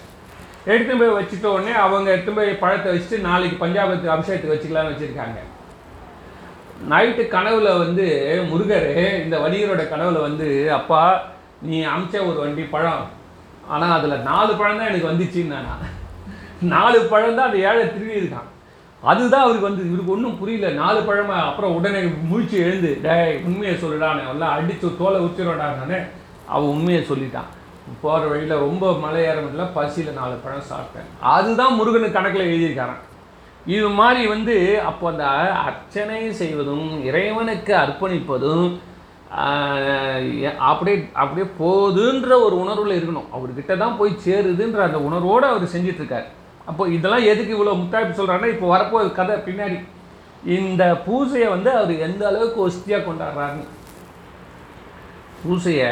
எடுத்துன்னு 0.72 1.00
போய் 1.02 1.16
வச்சுட்ட 1.18 1.46
உடனே 1.54 1.72
அவங்க 1.84 2.08
எடுத்துன்னு 2.14 2.40
போய் 2.40 2.60
பழத்தை 2.64 2.88
வச்சுட்டு 2.92 3.26
நாளைக்கு 3.28 3.56
பஞ்சாபத்து 3.64 4.12
அபிஷேகத்துக்கு 4.14 4.54
வச்சுக்கலாம்னு 4.54 4.92
வச்சுருக்காங்க. 4.92 5.38
நைட்டு 6.92 7.24
கனவுல 7.34 7.72
வந்து 7.84 8.06
முருகர் 8.50 8.90
இந்த 9.24 9.36
வணிகரோட 9.44 9.82
கனவுல 9.94 10.20
வந்து 10.28 10.48
அப்பா 10.78 11.02
நீ 11.68 11.76
அமிச்ச 11.94 12.14
ஒரு 12.28 12.38
வண்டி 12.44 12.64
பழம். 12.76 13.04
ஆனால் 13.72 13.96
அதில் 13.98 14.24
நாலு 14.30 14.52
பழம் 14.60 14.80
தான் 14.80 14.90
எனக்கு 14.92 15.10
வந்துச்சுன்னு 15.10 15.60
நாலு 16.74 16.98
பழம் 17.12 17.38
தான் 17.38 17.48
அந்த 17.48 17.60
ஏழை 17.68 17.84
திரும்பியிருக்கான் 17.94 18.48
அதுதான் 19.10 19.44
அவருக்கு 19.44 19.68
வந்து 19.68 19.86
இவருக்கு 19.88 20.14
ஒன்றும் 20.14 20.36
புரியல. 20.40 20.66
நாலு 20.80 21.00
பழமை 21.06 21.36
அப்புறம் 21.46 21.74
உடனே 21.78 22.00
முழிச்சு 22.30 22.56
எழுந்து 22.66 22.90
டே 23.06 23.14
உண்மையை 23.48 23.74
சொல்லிடானே 23.84 24.22
எல்லாம் 24.32 24.52
அடித்து 24.56 24.88
தோலை 25.00 25.20
உச்சிரோடானே 25.28 25.98
அவன் 26.54 26.72
உண்மையை 26.74 27.00
சொல்லிட்டான். 27.10 27.48
போகிற 28.02 28.28
வழியில் 28.32 28.62
ரொம்ப 28.66 28.92
மலை 29.04 29.22
ஏற 29.30 29.66
பசியில் 29.76 30.18
நாலு 30.18 30.34
பழம் 30.44 30.68
சாப்பிட்டேன். 30.72 31.08
அதுதான் 31.34 31.76
முருகனுக்கு 31.78 32.16
கணக்கில் 32.18 32.50
எழுதியிருக்காரன் 32.50 33.02
இது 33.74 33.88
மாதிரி 33.98 34.22
வந்து 34.34 34.54
அப்போ 34.90 35.04
அந்த 35.10 35.24
அர்ச்சனை 35.66 36.20
செய்வதும் 36.40 36.86
இறைவனுக்கு 37.08 37.72
அர்ப்பணிப்பதும் 37.80 38.66
அப்படியே 40.70 40.96
அப்படியே 41.22 41.46
போகுதுன்ற 41.60 42.30
ஒரு 42.46 42.54
உணர்வில் 42.62 42.96
இருக்கணும். 42.98 43.28
அவர்கிட்ட 43.36 43.76
தான் 43.82 43.98
போய் 44.00 44.22
சேருதுன்ற 44.26 44.80
அந்த 44.88 45.00
உணர்வோடு 45.08 45.46
அவர் 45.50 45.74
செஞ்சிட்ருக்கார். 45.74 46.26
அப்போ 46.70 46.82
இதெல்லாம் 46.96 47.28
எதுக்கு 47.32 47.54
இவ்வளோ 47.56 47.74
முத்தாய்ப்பு 47.80 48.18
சொல்கிறாங்கன்னா 48.18 48.52
இப்போ 48.54 48.66
வரப்போகுது 48.74 49.10
கதை 49.18 49.36
பின்னாடி. 49.48 49.78
இந்த 50.56 50.82
பூஜையை 51.06 51.48
வந்து 51.54 51.70
அவர் 51.78 51.92
எந்த 52.06 52.22
அளவுக்கு 52.30 52.58
ஒஸ்தியாக 52.66 53.06
கொண்டாடுறாருன்னு. 53.08 53.66
பூசையை 55.42 55.90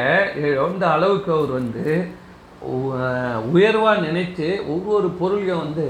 எந்த 0.64 0.84
அளவுக்கு 0.96 1.30
அவர் 1.36 1.52
வந்து 1.60 1.84
உயர்வாக 3.54 4.04
நினைத்து 4.06 4.48
ஒவ்வொரு 4.74 5.08
பொருளையும் 5.20 5.62
வந்து 5.64 5.86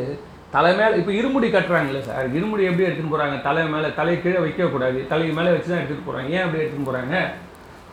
தலை 0.54 0.70
மேலே 0.78 0.94
இப்போ 1.00 1.12
இருமுடி 1.18 1.48
கட்டுறாங்களே 1.54 2.00
சார். 2.06 2.26
இருமுடி 2.38 2.62
எப்படி 2.68 2.86
எடுத்துன்னு 2.86 3.12
போகிறாங்க 3.14 3.36
தலை 3.48 3.64
மேலே 3.72 3.88
தலை 3.98 4.14
கீழே 4.22 4.38
வைக்கக்கூடாது 4.44 5.00
தலைக்கு 5.10 5.34
மேலே 5.38 5.52
வச்சு 5.54 5.70
தான் 5.70 5.80
எடுத்துகிட்டு 5.80 6.08
போகிறாங்க 6.08 6.30
ஏன் 6.36 6.44
அப்படி 6.46 6.62
எடுத்துன்னு 6.62 6.88
போகிறாங்க 6.90 7.16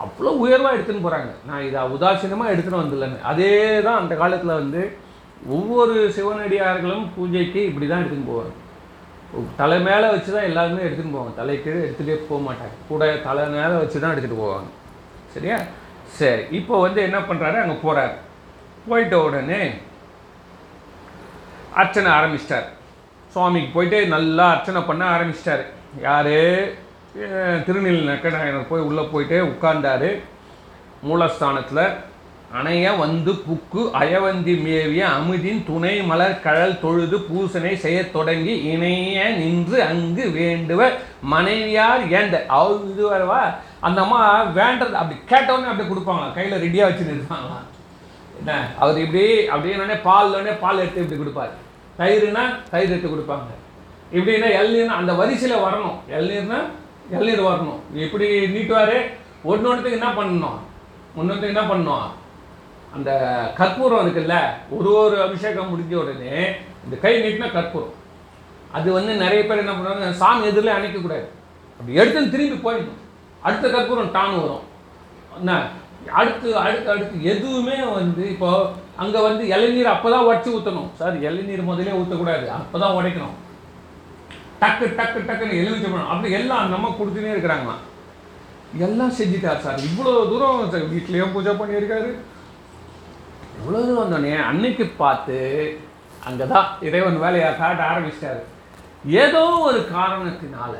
அவ்வளோ 0.04 0.32
உயர்வாக 0.44 0.76
எடுத்துன்னு 0.76 1.04
போகிறாங்க 1.06 1.30
நான் 1.48 1.66
இதை 1.68 1.82
உதாசீனமாக 1.96 2.52
எடுத்துகிட்டு 2.52 2.82
வந்துடலன்னு 2.82 3.20
அதே 3.30 3.52
தான் 3.86 4.00
அந்த 4.02 4.14
காலத்தில் 4.22 4.58
வந்து 4.60 4.82
ஒவ்வொரு 5.56 5.94
சிவனடியார்களும் 6.16 7.04
பூஜைக்கு 7.16 7.60
இப்படி 7.68 7.86
தான் 7.86 8.02
எடுத்துன்னு 8.02 8.30
போவாங்க. 8.30 8.54
தலை 9.60 9.78
மேலே 9.88 10.06
வச்சு 10.12 10.30
தான் 10.34 10.48
எல்லாருமே 10.50 10.84
எடுத்துகிட்டு 10.86 11.16
போவாங்க. 11.16 11.34
தலை 11.40 11.54
கீழே 11.62 11.80
எடுத்துகிட்டே 11.86 12.16
போக 12.28 12.40
மாட்டாங்க. 12.46 12.76
கூட 12.88 13.02
தலை 13.26 13.44
மேலே 13.56 13.74
வச்சு 13.82 13.98
தான் 14.02 14.12
எடுத்துகிட்டு 14.14 14.42
போவாங்க. 14.44 14.68
சரியா? 15.34 15.58
சரி. 16.18 16.42
இப்போ 16.58 16.74
வந்து 16.86 17.00
என்ன 17.08 17.18
பண்ணுறாரு 17.28 17.56
அங்கே 17.62 17.76
போகிறார் 17.84 18.14
போயிட்ட 18.88 19.16
உடனே 19.26 19.60
அர்ச்சனை 21.80 22.10
ஆரம்பிச்சிட்டார். 22.18 22.68
சுவாமிக்கு 23.32 23.70
போயிட்டு 23.76 23.98
நல்லா 24.16 24.44
அர்ச்சனை 24.54 24.80
பண்ண 24.90 25.04
ஆரம்பிச்சிட்டாரு. 25.16 25.64
யார்? 26.06 26.34
திருநெல் 27.66 28.08
நக்கநாயனர் 28.08 28.70
போய் 28.70 28.86
உள்ளே 28.88 29.04
போயிட்டு 29.12 29.38
உட்கார்ந்தார். 29.50 30.08
மூலஸ்தானத்தில் 31.08 31.84
அணைய 32.52 32.92
வந்து 32.92 33.32
புக்கு 33.32 33.90
அயவந்தி 33.92 34.62
மேவிய 34.64 35.06
அமுதின் 35.06 35.64
துணை 35.66 36.02
மலர் 36.02 36.40
கழல் 36.40 36.80
தொழுது 36.80 37.18
பூசனை 37.18 37.74
செய்யத் 37.74 38.12
தொடங்கி 38.12 38.62
இணைய 38.62 39.28
நின்று 39.28 39.82
அங்கு 39.82 40.24
வேண்டுவ 40.28 40.90
மனைவியார் 41.22 42.10
ஏந்த 42.10 42.44
அவர் 42.48 42.78
இது 42.90 43.12
வரவா? 43.12 43.54
அந்த 43.80 44.00
அம்மா 44.00 44.44
வேண்டது 44.44 44.92
அப்படி 44.92 45.20
கேட்டவொடனே 45.28 45.64
அப்படி 45.64 45.88
கொடுப்பாங்க. 45.88 46.34
கையில் 46.34 46.62
ரெடியாக 46.62 46.84
வச்சு 46.84 47.04
இருப்பாங்களாம் 47.04 47.66
என்ன? 48.38 48.68
அவர் 48.78 48.98
இப்படி 48.98 49.46
அப்படியே 49.46 49.76
பால்லோடனே 49.76 50.58
பால் 50.60 50.78
எடுத்து 50.78 51.02
இப்படி 51.02 51.20
கொடுப்பாரு. 51.20 51.54
தயிர்னா 51.98 52.44
தயிர் 52.70 52.90
எடுத்து 52.90 53.08
கொடுப்பாங்க. 53.08 53.50
இப்படின்னா 54.12 54.48
எல்நீர்னா 54.60 54.98
அந்த 55.00 55.12
வரிசையில் 55.12 55.58
வரணும். 55.58 55.96
எல்நீர்னா 56.08 56.60
இளநீர் 57.10 57.42
வரணும். 57.42 57.80
இப்படி 57.94 58.46
நீட்டுவார். 58.46 58.96
ஒன்று 59.42 59.70
ஒன்றுத்துக்கு 59.70 60.00
என்ன 60.00 60.08
பண்ணணும்? 60.08 60.58
ஒன்று 61.16 61.46
என்ன 61.46 61.60
பண்ணணும்? 61.60 62.08
அந்த 62.96 63.10
கற்பூரம் 63.58 64.02
இருக்குல்ல 64.04 64.36
ஒரு 64.76 64.90
ஒரு 65.04 65.16
அபிஷேகம் 65.26 65.70
முடிஞ்ச 65.72 65.94
உடனே 66.02 66.34
இந்த 66.84 66.94
கை 67.04 67.14
நீட்டினா 67.24 67.48
கற்பூரம். 67.56 67.94
அது 68.76 68.88
வந்து 68.98 69.12
நிறைய 69.24 69.40
பேர் 69.48 69.62
என்ன 69.64 69.74
பண்ணுவாங்க 69.74 70.08
சாமி 70.22 70.48
எதிரில் 70.50 70.76
அணைக்கக்கூடாது 70.76 71.26
அப்படி 71.80 71.98
எடுத்து 72.02 72.32
திரும்பி 72.34 72.56
போயிடணும். 72.64 73.02
அடுத்த 73.46 73.66
கற்பூரம் 73.74 74.14
டான் 74.16 74.38
வரும். 74.42 74.64
என்ன? 75.40 75.52
அடுத்து 76.20 76.48
அடுத்து 76.64 76.88
அடுத்து 76.94 77.16
எதுவுமே 77.32 77.76
வந்து 77.98 78.22
இப்போ 78.34 78.48
அங்கே 79.02 79.20
வந்து 79.26 79.42
இளநீர் 79.54 79.90
அப்போ 79.94 80.08
தான் 80.14 80.26
உடச்சி 80.28 80.48
ஊற்றணும் 80.56 80.88
சார் 81.00 81.16
இளநீர் 81.28 81.68
முதலே 81.68 81.98
ஊற்றக்கூடாது 82.00 82.46
அப்போ 82.58 82.76
தான் 82.82 82.96
உடைக்கணும். 82.98 83.36
டக்கு 84.62 84.86
டக்கு 84.98 85.18
டக்குன்னு 85.28 85.60
எழுதி 85.62 85.88
பழம் 85.92 86.10
அப்படி 86.12 86.30
எல்லாம் 86.38 86.72
நம்ம 86.74 86.92
கொடுத்துனே 87.00 87.34
இருக்கிறாங்களாம். 87.34 87.82
எல்லாம் 88.86 89.12
செஞ்சுட்டார் 89.18 89.62
சார்? 89.66 89.78
இவ்வளோ 89.88 90.14
தூரம் 90.30 90.72
சார் 90.72 90.90
வீட்லேயும் 90.94 91.32
பூஜை 91.34 91.54
பண்ணியிருக்காரு. 91.60 92.10
இவ்வளோ 93.58 93.80
வந்தோடனே 94.00 94.32
அன்னைக்கு 94.50 94.84
பார்த்து 95.02 95.38
அங்கே 96.28 96.44
தான் 96.52 96.68
இறைவன் 96.86 97.22
வேலையை 97.24 97.48
காட்ட 97.60 97.82
ஆரம்பிச்சிட்டாரு. 97.90 98.42
ஏதோ 99.24 99.42
ஒரு 99.68 99.80
காரணத்தினால 99.96 100.74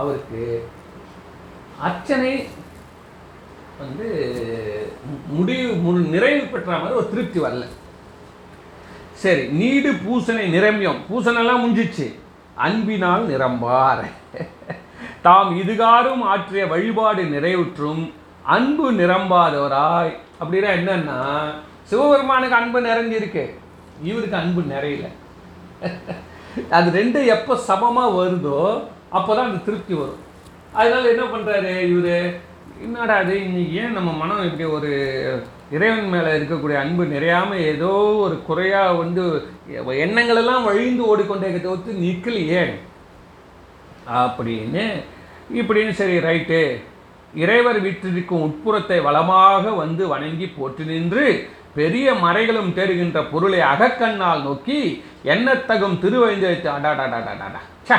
அவருக்கு 0.00 0.42
அர்ச்சனை 1.86 2.32
வந்து 3.80 4.06
முடிவு 5.36 5.70
முன் 5.84 6.02
நிறைவு 6.14 6.44
பெற்ற 6.52 6.70
மாதிரி 6.80 6.98
ஒரு 7.00 7.08
திருப்தி 7.12 7.38
வரல. 7.44 7.64
சரி 9.22 9.42
நீடு 9.60 9.90
பூசனை 10.04 10.44
நிரம்பியம். 10.56 11.00
பூசணெல்லாம் 11.08 11.62
முடிஞ்சிச்சு. 11.64 12.06
அன்பினால் 12.64 13.24
நிரம்பார். 13.32 14.04
தாம் 15.26 15.52
இதுகாரும் 15.62 16.24
ஆற்றிய 16.32 16.64
வழிபாடு 16.72 17.22
நிறைவுற்றும் 17.34 18.02
அன்பு 18.56 18.86
நிரம்பாதவராய். 19.00 20.12
அப்படின்னா 20.40 20.70
என்னன்னா 20.78 21.20
சிவபெருமானுக்கு 21.90 22.58
அன்பு 22.60 22.78
நிறைஞ்சிருக்கு 22.88 23.44
இவருக்கு 24.10 24.36
அன்பு 24.42 24.60
நிறையல. 24.74 25.06
அது 26.76 26.88
ரெண்டு 26.98 27.18
எப்போ 27.34 27.54
சமமாக 27.68 28.16
வருதோ 28.18 28.58
அப்போ 29.16 29.30
தான் 29.34 29.48
அந்த 29.48 29.60
திருப்தி 29.66 29.94
வரும். 29.94 30.20
அதனால் 30.72 31.12
என்ன 31.12 31.24
பண்ணுறாரு 31.34 31.72
இவர்? 31.94 32.26
என்னடா 32.84 33.16
அது 33.22 33.34
இன்னைக்கு 33.46 33.74
ஏன் 33.80 33.96
நம்ம 33.96 34.10
மனம் 34.20 34.46
இப்படி 34.46 34.64
ஒரு 34.76 34.90
இறைவன் 35.74 36.10
மேலே 36.14 36.30
இருக்கக்கூடிய 36.38 36.76
அன்பு 36.80 37.04
நிறையாமல் 37.12 37.62
ஏதோ 37.72 37.90
ஒரு 38.24 38.36
குறையாக 38.48 38.96
வந்து 39.02 39.22
எண்ணங்களெல்லாம் 40.04 40.66
வழிந்து 40.68 41.02
ஓடிக்கொண்டே 41.10 41.50
தவிர்த்து 41.56 42.02
நிற்கலையே 42.04 42.64
அப்படின்னு 44.22 44.84
இப்படின்னு 45.60 45.92
சரி 46.00 46.16
ரைட்டு. 46.26 46.60
இறைவர் 47.42 47.78
வீற்றிருக்கும் 47.84 48.44
உட்புறத்தை 48.46 48.98
வளமாக 49.06 49.70
வந்து 49.82 50.02
வணங்கி 50.14 50.46
போற்றி 50.56 50.84
நின்று 50.90 51.26
பெரிய 51.78 52.06
மறைகளும் 52.24 52.72
தேடுகின்ற 52.76 53.20
பொருளை 53.30 53.60
அகக்கண்ணால் 53.72 54.44
நோக்கி 54.46 54.78
எண்ணத்தகும் 55.34 55.96
திருவைந்தெழுத்து 56.02 56.68
அடாடாடாடாடாடா. 56.76 57.60
ச 57.88 57.98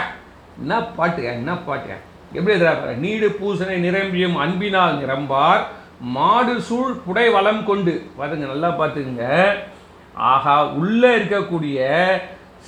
என்ன 0.62 0.74
பாட்டுங்க 0.98 1.30
என்ன 1.40 1.54
பாட்டுங்க. 1.68 1.98
எப்படி 2.36 2.56
எதிராக 2.58 2.94
நீடு 3.04 3.28
பூசனை 3.40 3.76
நிரம்பியும் 3.88 4.38
அன்பினால் 4.44 5.00
நிரம்பார் 5.02 5.64
மாடு 6.16 6.56
சூழ் 6.70 6.96
புடை 7.06 7.28
வளம் 7.36 7.64
கொண்டு. 7.70 7.94
பாருங்க 8.18 8.46
நல்லா 8.54 8.70
பார்த்துக்குங்க. 8.80 9.28
ஆகா 10.32 10.56
உள்ளே 10.80 11.12
இருக்கக்கூடிய 11.18 11.80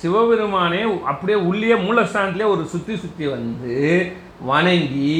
சிவபெருமானே 0.00 0.80
அப்படியே 1.10 1.38
உள்ளே 1.50 1.76
மூலஸ்தானத்திலே 1.86 2.46
ஒரு 2.54 2.64
சுற்றி 2.72 2.94
சுற்றி 3.04 3.26
வந்து 3.36 3.76
வணங்கி 4.50 5.14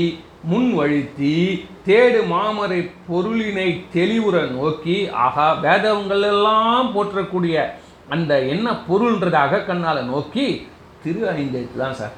முன்வழுத்தி 0.47 1.67
தேடு 1.87 2.21
மாமரை 2.31 2.91
பொருளினை 3.09 3.69
தெளிவுற 3.95 4.51
நோக்கி 4.51 5.09
ஆகா 5.09 5.53
வேதங்கள் 5.53 6.23
எல்லாம் 6.23 6.89
போற்றக்கூடிய 6.97 7.65
அந்த 8.09 8.41
என்ன 8.41 8.73
பொருள்ன்றதாக 8.89 9.65
கண்ணால் 9.67 10.05
நோக்கி 10.05 10.67
திரு 11.03 11.21
ஐந்தெழுத்து 11.31 11.77
தான் 11.77 11.93
சார். 11.93 12.15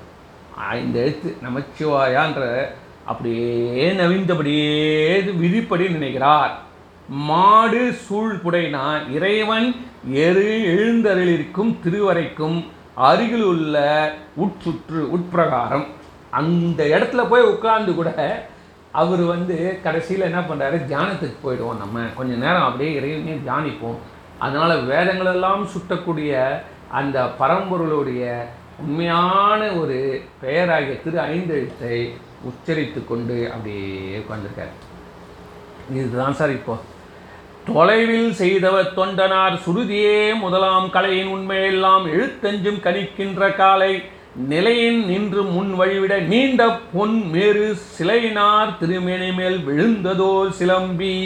ஐந்தெழுத்து 0.72 1.30
நமச்சிவாயான்ற 1.44 2.42
அப்படியே 3.04 3.92
நவிந்தபடியே 3.92 5.34
விதிப்படி 5.38 5.88
நினைக்கிறார். 5.88 6.52
மாடு 7.08 7.96
சூழ்புடைனா 8.04 8.84
இறைவன் 9.12 9.68
எரு 10.12 10.50
எழுந்தருளிருக்கும் 10.74 11.72
திருவரைக்கும் 11.84 12.58
அருகில் 12.94 13.42
உள்ள 13.42 13.76
உட்சுற்று 14.36 15.00
உட்பிரகாரம். 15.16 15.86
அந்த 16.30 16.84
இடத்துல 16.84 17.28
போய் 17.28 17.42
உட்கார்ந்து 17.42 17.94
கூட 17.94 18.14
அவர் 18.92 19.20
வந்து 19.20 19.78
கடைசியில் 19.82 20.22
என்ன 20.22 20.40
பண்ணுறாரு 20.40 20.84
தியானத்துக்கு 20.88 21.36
போயிடுவோம் 21.44 21.78
நம்ம. 21.78 22.00
கொஞ்ச 22.14 22.34
நேரம் 22.34 22.62
அப்படியே 22.62 22.94
இறைவனே 22.94 23.40
தியானிப்போம். 23.46 23.96
அதனால் 24.38 24.88
வேதங்களெல்லாம் 24.88 25.68
சுட்டக்கூடிய 25.68 26.60
அந்த 26.90 27.30
பரம்பொருளுடைய 27.40 28.42
உண்மையான 28.80 29.72
ஒரு 29.72 30.22
பெயராகிய 30.42 31.02
திரு 31.02 31.20
ஐந்தெழுத்தை 31.20 32.10
உச்சரித்து 32.42 33.04
கொண்டு 33.04 33.50
அப்படியே 33.52 34.18
உட்கார்ந்துருக்காரு. 34.18 34.72
இதுதான் 35.92 36.32
சார் 36.32 36.50
இப்போ. 36.50 36.76
தொலைவில் 37.74 38.32
செய்தவர் 38.32 38.94
தொண்டனார் 38.96 39.58
சுருதியே 39.66 40.38
முதலாம் 40.38 40.90
கலையின் 40.90 41.26
உண்மையெல்லாம் 41.26 42.06
எழுத்தஞ்சும் 42.06 42.80
கணிக்கின்ற 42.80 43.56
காலை. 43.56 44.02
நிலையின் 44.36 45.06
நின்று 45.06 45.42
முன் 45.42 45.72
வழிவிட 45.80 46.20
நீண்ட 46.20 46.62
பொன் 46.92 47.16
மேறு 47.30 47.76
சிலையினார் 47.96 48.76
திருமேனி 48.78 49.32
மேல் 49.32 49.58
விழுந்ததோ 49.68 50.50
சிலம்பி. 50.58 51.16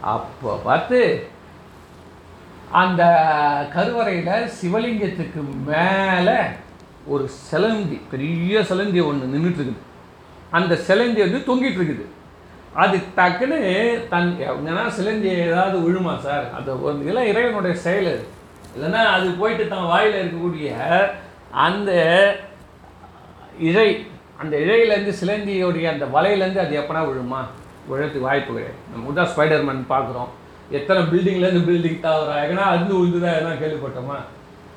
அப்போ 0.00 0.56
பார்த்து 0.64 1.30
அந்த 2.72 3.02
கருவறையில் 3.74 4.50
சிவலிங்கத்துக்கு 4.58 5.40
மேலே 5.66 6.38
ஒரு 7.06 7.28
சிலந்தி 7.28 8.00
பெரிய 8.10 8.62
சிலந்தி 8.62 9.00
ஒன்று 9.00 9.26
நின்றுட்டு 9.26 9.62
இருக்குது 9.62 9.88
அந்த 10.50 10.76
சிலந்தி 10.76 11.20
வந்து 11.20 11.40
தொங்கிட்டு 11.48 11.80
இருக்குது 11.80 12.06
அது 12.74 12.96
டக்குன்னு 13.16 13.60
தன் 14.08 14.28
எங்கன்னா 14.48 14.88
சிலந்தி 14.88 15.28
ஏதாவது 15.28 15.78
விழுமா 15.78 16.14
சார்? 16.26 16.46
அது 16.56 16.70
இதெல்லாம் 17.02 17.30
இறைவனுடைய 17.32 17.74
செயல் 17.74 18.08
அது. 18.12 18.24
இல்லைன்னா 18.74 19.02
அது 19.16 19.30
போயிட்டு 19.30 19.68
தான் 19.68 19.86
வாயில் 19.86 20.20
இருக்கக்கூடிய 20.20 20.68
அந்த 21.50 21.90
இழை 23.58 24.06
அந்த 24.38 24.56
இழையிலேருந்து 24.56 25.12
சிலந்தியோடைய 25.20 25.88
அந்த 25.88 26.04
வலையிலேருந்து 26.04 26.56
அது 26.56 26.78
எப்படா 26.80 27.00
விழுமா? 27.08 27.40
விழத்துக்கு 27.90 28.20
வாய்ப்பு 28.20 28.52
கிடையாது. 28.52 28.78
நம்ம 28.92 29.12
தான் 29.12 29.28
ஸ்பைடர்மேன் 29.36 29.82
பார்க்குறோம். 29.88 30.28
எத்தனை 30.70 31.02
பில்டிங்லேருந்து 31.02 31.68
பில்டிங் 31.70 32.04
தாவரா 32.04 32.50
ஏன்னா 32.50 32.56
அது 32.56 33.04
உழுதுதான் 33.04 33.36
எதனா 33.38 33.54
கேள்விப்பட்டோமா? 33.62 34.16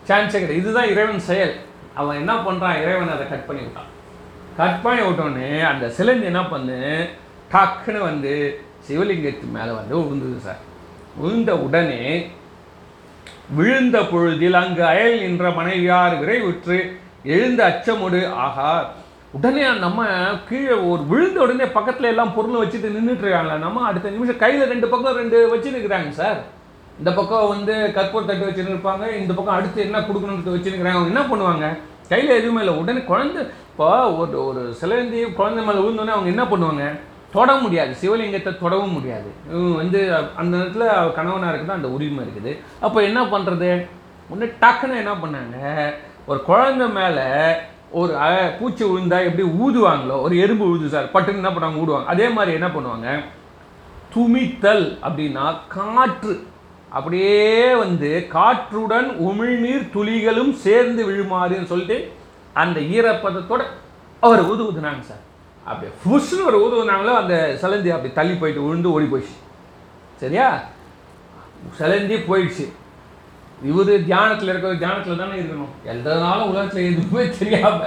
சான்ஸே 0.08 0.32
கிடையாது. 0.32 0.56
இதுதான் 0.56 0.90
இறைவன் 0.90 1.20
செயல். 1.20 1.56
அவன் 1.94 2.18
என்ன 2.18 2.34
பண்ணுறான் 2.34 2.82
இறைவன் 2.82 3.10
அதை 3.10 3.30
கட் 3.30 3.46
பண்ணி 3.46 3.62
விட்டான். 3.62 3.86
கட் 4.58 4.82
பண்ணி 4.82 5.02
விட்டோன்னே 5.02 5.64
அந்த 5.64 5.90
சிலந்தி 5.90 6.26
என்ன 6.26 6.46
பண்ணு? 6.46 7.08
டக்குன்னு 7.52 8.00
வந்து 8.00 8.62
சிவலிங்கத்து 8.90 9.52
மேலே 9.52 9.72
வந்து 9.72 10.00
உழுந்தது 10.00 10.40
சார். 10.40 10.58
உழுந்த 11.24 11.50
உடனே 11.50 12.30
விழுந்த 13.50 13.98
பொழுதில் 14.02 14.54
அங்கு 14.54 14.84
அயல் 14.84 15.20
நின்ற 15.20 15.50
மனைவியார் 15.50 16.20
விரைவுற்று 16.22 16.78
எழுந்த 17.24 17.62
அச்சமுடு 17.70 18.30
ஆகா 18.46 18.70
உடனே 19.34 19.64
நம்ம 19.84 20.06
கீழே 20.50 20.76
ஒரு 20.90 21.04
விழுந்த 21.04 21.42
உடனே 21.42 21.66
பக்கத்தில் 21.66 22.10
எல்லாம் 22.12 22.34
பொருள் 22.36 22.60
வச்சுட்டு 22.62 22.96
நின்றுட்டுருக்காங்களே 22.96 23.56
நம்ம 23.58 23.86
அடுத்த 23.90 24.10
நிமிஷம் 24.10 24.38
கையில் 24.38 24.72
ரெண்டு 24.74 24.88
பக்கம் 24.88 25.20
ரெண்டு 25.22 25.38
வச்சுருக்கிறாங்க 25.54 26.10
சார். 26.10 26.40
இந்த 27.00 27.12
பக்கம் 27.14 27.48
வந்து 27.48 27.74
கற்பூர் 27.96 28.26
தட்டு 28.26 28.48
வச்சுன்னு 28.48 28.74
இருப்பாங்க 28.74 29.04
இந்த 29.20 29.34
பக்கம் 29.34 29.56
அடுத்து 29.56 29.82
என்ன 29.86 30.00
கொடுக்கணும்னு 30.00 30.56
வச்சுருக்கிறாங்க 30.56 31.00
அவங்க 31.00 31.14
என்ன 31.14 31.24
பண்ணுவாங்க? 31.32 31.68
கையில் 32.10 32.38
எதுவுமே 32.40 32.60
இல்லை. 32.60 32.76
உடனே 32.78 33.00
குழந்தை 33.00 33.42
இப்போ 33.72 34.10
ஒரு 34.12 34.46
ஒரு 34.46 34.74
சிலந்தி 34.74 35.24
குழந்தை 35.40 35.66
மேலே 35.66 35.80
விழுந்தோடனே 35.80 36.16
அவங்க 36.16 36.30
என்ன 36.36 36.44
பண்ணுவாங்க? 36.44 36.86
தொட 37.34 37.52
முடியாது. 37.64 37.92
சிவலிங்கத்தை 38.02 38.52
தொடவும் 38.64 38.96
முடியாது. 38.98 39.30
வந்து 39.82 40.00
அந்த 40.42 40.54
நேரத்தில் 40.58 41.14
கணவனாக 41.18 41.52
இருக்குது 41.54 41.78
அந்த 41.80 41.90
உரிமை 41.98 42.24
இருக்குது. 42.26 42.52
அப்போ 42.86 43.00
என்ன 43.10 43.22
பண்ணுறது 43.34 43.70
ஒன்று 44.34 44.48
டக்குன்னு 44.64 45.02
என்ன 45.04 45.14
பண்ணாங்க? 45.24 45.58
ஒரு 46.30 46.40
குழந்தை 46.50 46.88
மேலே 46.98 47.28
ஒரு 48.02 48.14
பூச்சி 48.60 48.84
விழுந்தா 48.90 49.18
எப்படி 49.30 49.44
ஊதுவாங்களோ? 49.64 50.16
ஒரு 50.26 50.36
எறும்பு 50.44 50.66
ஊது 50.74 50.88
சார். 50.94 51.10
பட்டுன்னு 51.16 51.42
என்ன 51.42 51.52
பண்ணுவாங்க? 51.56 51.82
ஊடுவாங்க. 51.84 52.12
அதே 52.14 52.28
மாதிரி 52.38 52.54
என்ன 52.60 52.70
பண்ணுவாங்க? 52.76 53.10
துமித்தல் 54.14 54.86
அப்படின்னா 55.08 55.46
காற்று. 55.76 56.36
அப்படியே 56.98 57.44
வந்து 57.84 58.10
காற்றுடன் 58.34 59.10
உமிழ்நீர் 59.28 59.86
துளிகளும் 59.94 60.54
சேர்ந்து 60.66 61.02
விழுமாறுன்னு 61.10 61.72
சொல்லிட்டு 61.72 61.98
அந்த 62.64 62.80
ஈரப்பதத்தோட 62.96 63.62
அவர் 64.24 64.42
ஊது 64.52 64.64
ஊதுனாங்க 64.70 65.04
சார். 65.12 65.24
அப்படியே 65.66 65.92
ஃபுஷ்னு 66.02 66.46
ஒரு 66.46 66.58
ஊது 66.64 66.78
ஊதுனாங்களோ 66.80 67.14
அந்த 67.22 67.36
சிலந்தி 67.62 67.90
அப்படி 67.90 68.14
தள்ளி 68.14 68.34
போயிட்டு 68.34 68.66
விழுந்து 68.66 68.92
ஓடி 68.92 69.06
போயிடுச்சு. 69.06 69.38
சரியா? 70.18 70.48
சிலந்தி 71.80 72.16
போயிடுச்சு. 72.16 72.66
இவர் 73.70 73.92
தியானத்தில் 74.06 74.52
இருக்கிற 74.52 74.76
தியானத்தில் 74.76 75.22
தானே 75.22 75.36
இருக்கணும். 75.42 75.74
எந்தனாலும் 75.92 76.50
உலகத்தில் 76.52 76.90
எதுவுமே 76.92 77.24
தெரியாம 77.38 77.80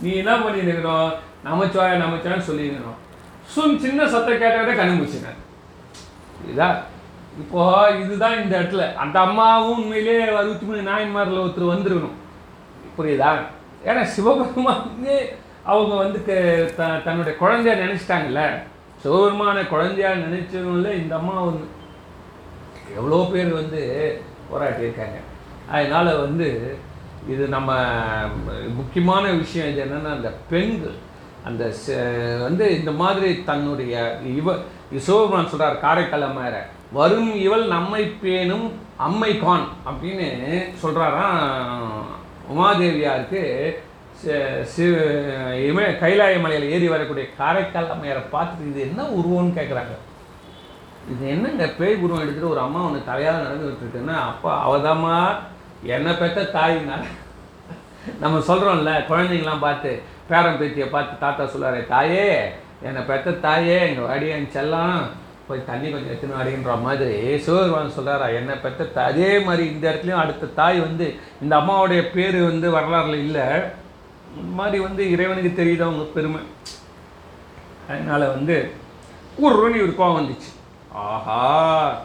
நீ 0.00 0.10
என்ன 0.12 0.32
பண்ணியிருக்கணும்? 0.38 1.12
நமச்சோயா 1.44 1.94
நமச்சிவான்னு 2.04 2.48
சொல்லியிருக்கணும். 2.48 2.98
சும் 3.52 3.78
சின்ன 3.78 4.08
சத்தம் 4.08 4.40
கேட்டவரே 4.42 4.74
கண்டுபிடிச்சினார் 4.80 5.38
இதா 6.52 6.68
இப்போ 7.38 7.62
இதுதான் 8.02 8.42
இந்த 8.42 8.54
இடத்துல. 8.60 8.94
அந்த 8.94 9.16
அம்மாவும் 9.20 9.78
உண்மையிலே 9.78 10.16
அறுபத்தி 10.20 10.66
மூணு 10.66 10.80
நாயன்மாரில் 10.90 11.42
ஒருத்தர் 11.44 11.72
வந்துருக்கணும். 11.72 12.16
புரியுதா? 12.98 13.30
ஏன்னா 13.86 14.02
சிவபெருமானே 14.14 15.16
அவங்க 15.64 15.94
வந்து 15.94 16.24
த- 16.76 17.00
தன்னுடைய 17.04 17.38
குழந்தைய 17.40 17.76
நினச்சிட்டாங்கல்ல? 17.76 18.42
சிவபெருமான 19.04 19.66
குழந்தையா 19.66 20.10
நினச்சதுல 20.10 20.92
இந்த 20.92 21.16
அம்மா 21.16 21.40
வந்து 21.42 21.66
எவ்வளோ 22.96 23.28
பேர் 23.32 23.52
வந்து 23.52 23.80
போராட்டி 24.50 24.82
இருக்காங்க. 24.82 25.18
அதனால் 25.70 26.16
வந்து 26.16 26.78
இது 27.28 27.48
நம்ம 27.48 27.70
முக்கியமான 28.74 29.30
விஷயம் 29.32 29.68
இது 29.68 29.84
என்னென்னா 29.84 30.10
அந்த 30.10 30.34
பெண்கள் 30.48 30.96
அந்த 31.44 31.72
ச- 31.86 32.42
வந்து 32.42 32.78
இந்த 32.78 32.90
மாதிரி 32.92 33.44
தன்னுடைய 33.44 33.94
இவ 34.24 34.54
சிவபெருமான் 34.98 35.48
சொல்கிறார் 35.48 35.80
காரைக்கால் 35.80 36.22
அம்மையார 36.22 36.66
வரும் 36.92 37.34
இவள் 37.34 37.66
நம்மை 37.66 38.06
பேணும் 38.22 38.72
அம்மை 38.96 39.38
கான் 39.38 39.68
அப்படின்னு 39.86 40.28
சொல்கிறாராம் 40.82 42.04
உமாதேவியாருக்கு 42.54 43.42
சி- 44.22 44.38
கைலாய 45.98 46.40
மலையில் 46.40 46.70
ஏறி 46.70 46.88
வரக்கூடிய 46.88 47.26
காரைக்கால் 47.38 47.90
அம்மையாரை 47.90 48.22
பார்த்துட்டு 48.32 48.68
இது 48.70 48.80
என்ன 48.80 49.02
உருவம்னு 49.18 49.56
கேட்குறாங்க 49.56 49.94
இது 51.12 51.28
என்னங்க 51.28 51.66
பேய் 51.78 51.94
உருவம் 51.96 52.22
எடுத்துகிட்டு 52.22 52.48
ஒரு 52.48 52.60
அம்மா 52.60 52.84
ஒன்று 52.84 53.02
தலையால் 53.06 53.44
நடந்துகிட்டு 53.44 53.84
இருக்குன்னா 53.84 54.16
அப்பா 54.22 54.52
அவதாம்மா 54.66 55.14
என்னை 55.86 56.12
பெற்ற 56.14 56.42
தாயினால. 56.52 57.02
நம்ம 58.20 58.38
சொல்கிறோம்ல 58.38 59.06
குழந்தைங்களாம் 59.08 59.60
பார்த்து 59.60 59.90
பேரன் 60.28 60.58
பேத்தியை 60.60 60.90
பார்த்து 60.90 61.18
தாத்தா 61.18 61.44
சொல்லாரு 61.44 61.86
தாயே 61.86 62.28
என்னை 62.82 63.02
பெற்ற 63.02 63.32
தாயே 63.32 63.88
எங்கள் 63.88 64.04
வாடியை 64.04 64.28
என் 64.28 64.54
செல்லம். 64.54 65.00
போய் 65.46 65.66
தண்ணி 65.66 65.90
கொஞ்சம் 65.90 66.12
எடுத்துன்னு 66.12 66.38
வாடின்ற 66.38 66.80
மாதிரி 66.82 67.38
சிவபெருமான் 67.38 67.96
சொல்கிறாரா 67.98 68.34
என்னை 68.34 68.54
பெற்ற 68.56 69.04
அதே 69.04 69.38
மாதிரி 69.38 69.66
இந்த 69.66 69.90
இடத்துலையும் 69.90 70.22
அடுத்த 70.24 70.46
தாய் 70.46 70.80
வந்து 70.80 71.06
இந்த 71.42 71.56
அம்மாவுடைய 71.56 72.10
பேர் 72.10 72.42
வந்து 72.42 72.78
வரலாறுல 72.78 73.14
இல்லை. 73.18 73.46
இந்த 74.36 74.54
மாதிரி 74.54 74.82
வந்து 74.82 75.10
இறைவனுக்கு 75.10 75.64
தெரியுது 75.64 75.80
அவங்க 75.80 76.04
பெருமை? 76.04 76.40
அதனால் 77.88 78.28
வந்து 78.28 78.72
ஒரு 79.38 79.74
இவர் 79.74 79.90
கோவம் 79.90 80.20
வந்துச்சு. 80.20 80.50
ஆஹா! 80.92 82.04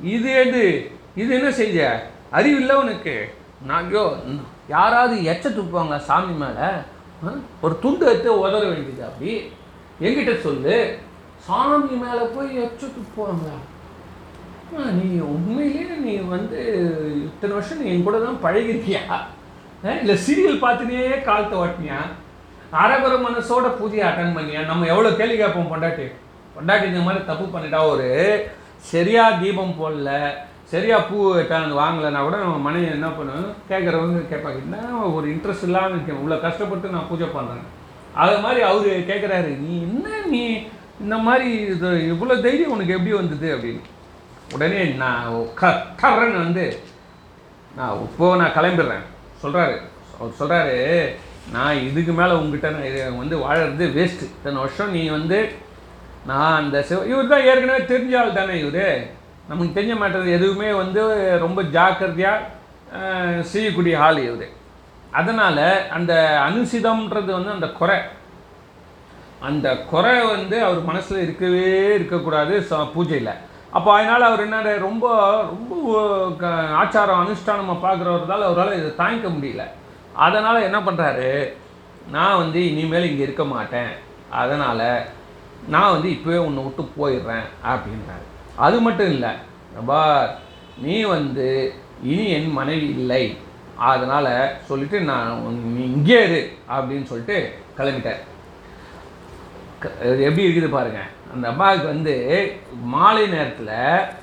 இது 0.00 0.30
எது? 0.30 0.90
இது 1.14 1.34
என்ன 1.34 1.50
செஞ்ச 1.50 2.06
அறிவில்லை 2.30 2.76
உனக்கு. 2.76 3.34
நான் 3.66 3.84
ஐயோ 3.84 4.18
யாராவது 4.68 5.22
எச்ச 5.24 5.48
துப்புவாங்க 5.48 5.98
சாமி 5.98 6.32
மேலே? 6.32 6.68
ஒரு 7.60 7.78
துண்டு 7.78 8.06
எடுத்து 8.06 8.46
உதற 8.46 8.68
வேண்டியது 8.68 9.04
அப்படி. 9.04 9.52
என்கிட்ட 10.00 10.40
சொல்லு. 10.40 10.98
சாமி 11.38 11.94
மேலே 11.94 12.22
போய் 12.24 12.58
எச்ச 12.58 12.86
துப்புவாங்களா? 12.86 13.56
நீ 14.92 15.18
உண்மையிலேயே 15.18 15.96
நீ 15.96 16.16
வந்து 16.16 16.60
இத்தனை 17.24 17.56
வருஷம் 17.56 17.82
நீ 17.82 17.90
என் 17.90 18.02
கூட 18.02 18.18
தான் 18.18 18.42
பழகிருக்கியா? 18.42 19.00
இல்லை 20.00 20.16
சீரியல் 20.26 20.62
பார்த்துனே 20.64 21.22
காலத்தை 21.22 21.58
ஓட்டினியா? 21.58 21.98
அரபர 22.72 23.14
மனசோட 23.26 23.66
பூஜையை 23.80 24.04
அட்டன் 24.08 24.36
பண்ணியா? 24.36 24.64
நம்ம 24.66 24.86
எவ்வளோ 24.86 25.10
கேள்வி 25.10 25.36
கேட்போம் 25.36 25.70
பொண்டாட்டி? 25.72 26.06
பொண்டாட்டி 26.56 26.86
இந்த 26.86 27.00
மாதிரி 27.00 27.24
தப்பு 27.24 27.58
பண்ணிட்டா 27.58 27.88
ஒரு 27.88 28.06
சரியாக 28.78 29.36
தீபம் 29.36 29.78
போடல 29.80 30.10
சரியா 30.70 30.98
பூ 30.98 31.34
எட்டாந்து 31.34 31.80
வாங்கலைன்னா 31.80 32.22
கூட 32.22 32.36
நம்ம 32.36 32.56
மனைவி 32.56 32.86
என்ன 32.86 33.06
பண்ணுவோம் 33.06 33.50
கேட்குறவங்க 33.68 34.22
கேட்பாங்க 34.30 34.58
என்ன 34.58 35.10
ஒரு 35.16 35.26
இன்ட்ரெஸ்ட் 35.34 35.62
இல்லாமல் 35.62 35.90
இருக்கேன் 35.90 36.18
இவ்வளோ 36.20 36.40
கஷ்டப்பட்டு 36.40 36.88
நான் 36.88 37.08
பூஜை 37.08 37.26
பண்ணுறேன் 37.26 37.66
அது 38.14 38.38
மாதிரி 38.38 38.62
அவர் 38.62 38.88
கேட்குறாரு 39.10 39.58
நீ 39.58 39.80
என்ன 39.80 40.06
நீ 40.26 40.66
இந்த 41.00 41.16
மாதிரி 41.16 41.50
இது 41.50 41.88
இவ்வளோ 42.12 42.40
தைரியம் 42.40 42.70
உனக்கு 42.70 42.92
எப்படி 42.92 43.12
வந்தது? 43.12 43.56
அப்படின்னு. 43.56 43.82
உடனே 44.54 44.84
நான் 44.84 45.48
க 45.54 46.10
வந்து 46.10 46.80
நான் 47.74 48.02
இப்போ 48.02 48.36
நான் 48.36 48.52
கிளம்பிடுறேன். 48.52 49.04
சொல்கிறாரு 49.46 49.80
அவர் 50.20 50.36
சொல்கிறாரு 50.40 51.14
நான் 51.52 51.76
இதுக்கு 51.76 52.12
மேலே 52.12 52.32
உங்ககிட்ட 52.32 52.70
நான் 52.70 53.18
வந்து 53.18 53.38
வாழறது 53.38 53.88
வேஸ்ட்டு 53.90 54.22
இத்தனை 54.22 54.58
வருஷம். 54.58 54.90
நீ 54.90 55.08
வந்து 55.08 55.52
நான் 56.26 56.62
அந்த 56.62 56.82
சிவ 56.82 57.04
இவர் 57.04 57.28
தான் 57.28 57.42
ஏற்கனவே 57.42 57.78
தெரிஞ்ச 57.78 58.18
ஆள் 58.18 58.32
தானே 58.32 58.58
இவர். 58.58 59.10
நமக்கு 59.48 59.80
தெரிஞ்ச 59.80 59.96
மாட்டது 59.96 60.32
எதுவுமே 60.32 60.72
வந்து 60.72 61.38
ரொம்ப 61.38 61.62
ஜாக்கிரதையாக 61.62 62.44
செய்யக்கூடிய 63.40 64.00
ஆள் 64.00 64.18
இவர். 64.18 64.48
அதனால் 65.10 65.88
அந்த 65.88 66.40
அனுசிதம்ன்றது 66.48 67.32
வந்து 67.32 67.50
அந்த 67.50 67.66
குறை. 67.66 67.98
அந்த 69.40 69.76
குறை 69.76 70.26
வந்து 70.26 70.64
அவர் 70.64 70.82
மனசில் 70.82 71.22
இருக்கவே 71.22 71.94
இருக்கக்கூடாது 71.94 72.66
ச- 72.70 72.90
பூஜையில். 72.96 73.36
அப்போ 73.70 73.94
அதனால் 73.94 74.22
அவர் 74.22 74.40
என்ன 74.40 74.76
ரொம்ப 74.76 75.06
ரொம்ப 75.42 75.92
க- 76.38 76.48
ஆச்சாரம் 76.82 77.20
அனுஷ்டானமாக 77.22 77.82
பார்க்குறவர்தால் 77.82 78.44
அவரால் 78.44 78.76
இதை 78.76 78.90
தாங்கிக்க 78.98 79.28
முடியல. 79.28 79.62
அதனால் 80.12 80.62
என்ன 80.62 80.80
பண்ணுறாரு 80.80 81.52
நான் 82.10 82.36
வந்து 82.36 82.68
இனிமேல் 82.70 83.10
இங்கே 83.10 83.22
இருக்க 83.22 83.44
மாட்டேன். 83.44 83.90
அதனால் 84.30 85.02
நான் 85.68 85.90
வந்து 85.90 86.08
இப்போவே 86.08 86.36
உன்னை 86.36 86.62
விட்டு 86.62 86.82
போயிடுறேன் 86.82 87.46
அப்படின்றாரு. 87.66 88.24
அது 88.56 88.80
மட்டும் 88.80 89.10
இல்லை 89.10 89.30
பார் 89.86 90.38
நீ 90.78 91.02
வந்து 91.02 91.74
இனி 92.02 92.28
என் 92.28 92.50
மனைவி 92.50 92.88
இல்லை. 92.88 93.38
அதனால் 93.76 94.50
சொல்லிட்டு 94.64 95.00
நான் 95.00 95.30
உன் 95.30 95.72
நீ 95.74 95.84
இங்கே 95.84 96.22
இரு 96.24 96.52
அப்படின்னு 96.70 97.04
சொல்லிட்டு 97.04 97.52
கிளம்பிட்டார். 97.78 98.22
எப்படி 100.00 100.48
இருக்குது 100.48 100.70
பாருங்கள் 100.70 101.14
அந்த 101.36 101.48
அம்மாவுக்கு 101.48 101.86
வந்து 101.86 102.14
மாலை 102.82 103.26
நேரத்தில் 103.26 104.14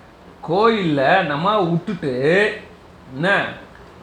கோயிலில் 0.41 1.25
நம்ம 1.25 1.61
விட்டுட்டு 1.61 2.13
என்ன 3.13 3.43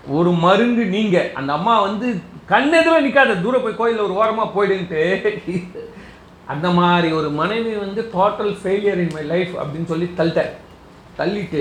ஒரு 0.09 0.31
மருங்கு 0.31 0.85
நீங்கள் 0.85 1.33
அந்த 1.35 1.53
அம்மா 1.53 1.81
வந்து 1.81 2.09
கண்ணெதில் 2.49 3.05
நிற்காத 3.07 3.43
தூரம் 3.43 3.63
போய் 3.63 3.77
கோயிலில் 3.77 4.03
ஒரு 4.03 4.15
ஓரமாக 4.15 4.53
போயிடுன்ட்டு. 4.55 5.03
அந்த 6.47 6.71
மாதிரி 6.71 7.13
ஒரு 7.13 7.31
மனைவி 7.31 7.73
வந்து 7.75 8.11
total 8.15 8.55
failure 8.63 9.03
in 9.03 9.13
my 9.13 9.25
life 9.25 9.53
அப்படின்னு 9.57 9.85
சொல்லி 9.85 10.13
தள்ளிட்டார் 10.17 10.55
தள்ளிட்டு 11.19 11.61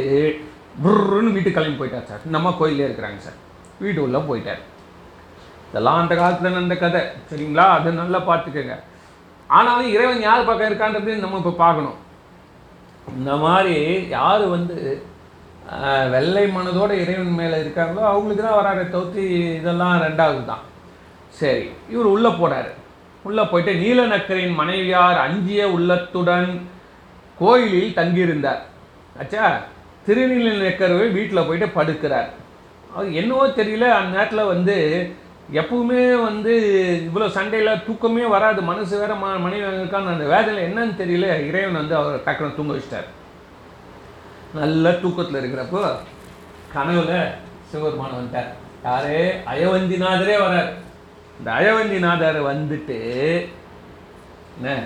புர்ருன்னு 0.84 1.34
வீட்டுக்கு 1.34 1.62
கிளம்பி 1.62 1.84
போயிட்டார் 1.84 2.10
சார். 2.12 2.26
இந்த 2.26 2.38
அம்மா 2.38 2.52
கோயிலே 2.52 2.88
இருக்கிறாங்க 2.88 3.18
சார். 3.18 3.38
வீட்டு 3.80 4.02
உள்ளே 4.02 4.18
போயிட்டார். 4.18 4.62
இதெல்லாம் 5.70 6.00
அந்த 6.00 6.16
காலத்தில் 6.16 6.52
நடந்த 6.52 6.76
கதை. 6.76 7.02
சரிங்களா? 7.32 7.68
அதை 7.78 7.92
நல்லா 7.92 8.20
பார்த்துக்கோங்க. 8.20 8.76
ஆனாலும் 9.58 9.94
இறைவன் 9.96 10.26
யார் 10.28 10.48
பக்கம் 10.48 10.70
இருக்கான்றது 10.70 11.12
நம்ம 11.24 11.40
இப்போ 11.42 11.54
பார்க்கணும். 11.64 11.98
இந்த 13.18 13.32
மாதிரி 13.44 13.78
யார் 14.18 14.44
வந்து 14.56 14.78
வெள்ளை 16.14 16.44
மனதோட 16.58 16.92
இறைவன் 17.04 17.38
மேலே 17.40 17.58
இருக்காங்களோ 17.64 18.04
அவங்களுக்கு 18.12 18.44
தான் 18.46 18.60
வராத 18.60 18.86
தவிர்த்து 18.94 19.24
இதெல்லாம் 19.60 19.96
ரெண்டாவது 20.06 20.42
தான். 20.52 20.64
சரி 21.40 21.66
இவர் 21.94 22.14
உள்ளே 22.14 22.32
போனார். 22.42 22.70
உள்ளே 23.28 23.44
போயிட்டு 23.52 23.74
நீலநக்கரின் 23.84 24.56
மனைவியார் 24.62 25.20
அஞ்சிய 25.26 25.64
உள்ளத்துடன் 25.78 26.50
கோயிலில் 27.42 27.98
தங்கியிருந்தார். 28.00 28.62
ஆச்சா 29.22 29.46
திருநீலநக்கர் 30.06 30.96
வீட்டில் 31.18 31.48
போயிட்டு 31.48 31.68
படுக்கிறார். 31.78 32.30
அது 32.98 33.08
என்னவோ 33.22 33.46
தெரியல 33.60 33.88
அந்த 33.98 34.12
நேரத்தில் 34.18 34.52
வந்து 34.54 34.78
எப்பவுமே 35.54 36.22
வந்து 36.22 36.54
இவ்வளோ 37.10 37.30
சண்டையில் 37.30 37.84
தூக்கமே 37.86 38.26
வராது. 38.26 38.62
மனசு 38.62 39.00
வேற 39.00 39.14
ம 39.14 39.40
மனைவி 39.40 39.66
இருக்கான்னு 39.66 40.08
அந்த 40.08 40.26
வேதனை 40.26 40.64
என்னன்னு 40.64 40.92
தெரியல. 40.92 41.48
இறைவன் 41.48 41.74
வந்து 41.74 41.96
அவர் 41.96 42.24
டக்குனு 42.26 42.56
தூங்க 42.56 42.74
வச்சிட்டார். 42.74 43.08
நல்ல 44.54 44.92
தூக்கத்தில் 44.92 45.42
இருக்கிறப்போ 45.42 45.96
கனவுல 46.76 47.28
சிவபெருமான் 47.66 48.12
வந்துட்டார். 48.12 48.48
யாரு? 48.84 49.42
அயவந்திநாதரே 49.46 50.36
வரார். 50.36 50.70
இந்த 51.38 51.52
அயவந்திநாதர் 51.52 52.42
வந்துட்டு 52.42 53.00
என்ன? 54.56 54.84